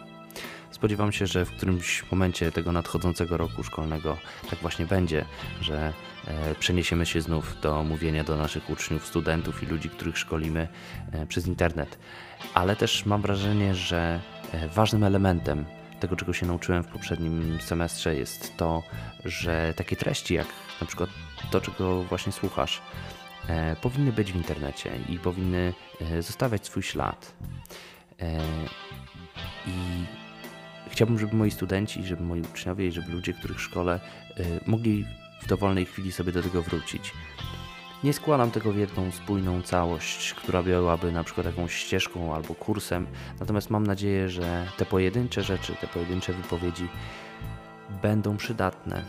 Spodziewam 0.85 1.13
się, 1.13 1.27
że 1.27 1.45
w 1.45 1.51
którymś 1.51 2.05
momencie 2.11 2.53
tego 2.53 2.73
nadchodzącego 2.73 3.37
roku 3.37 3.63
szkolnego 3.63 4.17
tak 4.51 4.59
właśnie 4.59 4.87
będzie, 4.87 5.25
że 5.61 5.93
e, 6.27 6.55
przeniesiemy 6.55 7.07
się 7.07 7.21
znów 7.21 7.61
do 7.61 7.83
mówienia 7.83 8.25
do 8.25 8.37
naszych 8.37 8.71
uczniów, 8.71 9.07
studentów 9.07 9.63
i 9.63 9.67
ludzi, 9.67 9.91
których 9.91 10.19
szkolimy 10.19 10.69
e, 11.13 11.27
przez 11.27 11.47
internet. 11.47 11.99
Ale 12.55 12.77
też 12.77 13.07
mam 13.07 13.23
wrażenie, 13.23 13.75
że 13.75 14.21
e, 14.53 14.69
ważnym 14.69 15.05
elementem 15.05 15.65
tego, 16.01 16.17
czego 16.17 16.33
się 16.33 16.47
nauczyłem 16.47 16.83
w 16.83 16.89
poprzednim 16.89 17.61
semestrze, 17.61 18.17
jest 18.17 18.57
to, 18.57 18.83
że 19.25 19.75
takie 19.77 19.97
treści, 19.97 20.35
jak 20.35 20.47
na 20.81 20.87
przykład 20.87 21.11
to, 21.51 21.61
czego 21.61 22.03
właśnie 22.03 22.33
słuchasz, 22.33 22.83
powinny 23.83 24.13
być 24.13 24.33
w 24.33 24.37
internecie 24.37 24.91
i 25.09 25.19
powinny 25.19 25.75
zostawiać 26.21 26.67
swój 26.67 26.83
ślad. 26.83 27.35
I 29.67 29.73
Chciałbym, 30.91 31.19
żeby 31.19 31.37
moi 31.37 31.51
studenci, 31.51 32.05
żeby 32.05 32.23
moi 32.23 32.41
uczniowie 32.41 32.87
i 32.87 32.93
żeby 32.93 33.13
ludzie, 33.13 33.33
których 33.33 33.61
szkole, 33.61 34.01
y, 34.41 34.61
mogli 34.67 35.07
w 35.43 35.47
dowolnej 35.47 35.87
chwili 35.87 36.13
sobie 36.13 36.33
do 36.33 36.43
tego 36.43 36.63
wrócić. 36.63 37.13
Nie 38.05 38.13
składam 38.13 38.51
tego 38.51 38.73
w 38.73 38.77
jedną 38.77 39.13
spójną 39.13 39.63
całość, 39.63 40.35
która 40.35 40.63
byłaby 40.63 41.13
na 41.13 41.25
przykład 41.25 41.47
jakąś 41.47 41.75
ścieżką 41.75 42.35
albo 42.35 42.55
kursem, 42.55 43.07
natomiast 43.41 43.71
mam 43.71 43.87
nadzieję, 43.87 44.29
że 44.29 44.67
te 44.77 44.87
pojedyncze 44.87 45.43
rzeczy, 45.43 45.75
te 45.81 45.87
pojedyncze 45.87 46.33
wypowiedzi 46.33 46.89
będą 48.03 48.37
przydatne 48.37 49.03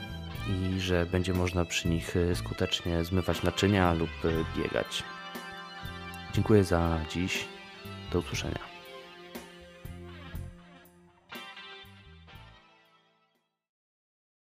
i 0.47 0.79
że 0.79 1.05
będzie 1.05 1.33
można 1.33 1.65
przy 1.65 1.87
nich 1.87 2.15
y, 2.15 2.35
skutecznie 2.35 3.03
zmywać 3.03 3.43
naczynia 3.43 3.93
lub 3.93 4.25
y, 4.25 4.45
biegać. 4.57 5.03
Dziękuję 6.33 6.63
za 6.63 6.99
dziś. 7.09 7.45
Do 8.11 8.19
usłyszenia. 8.19 8.74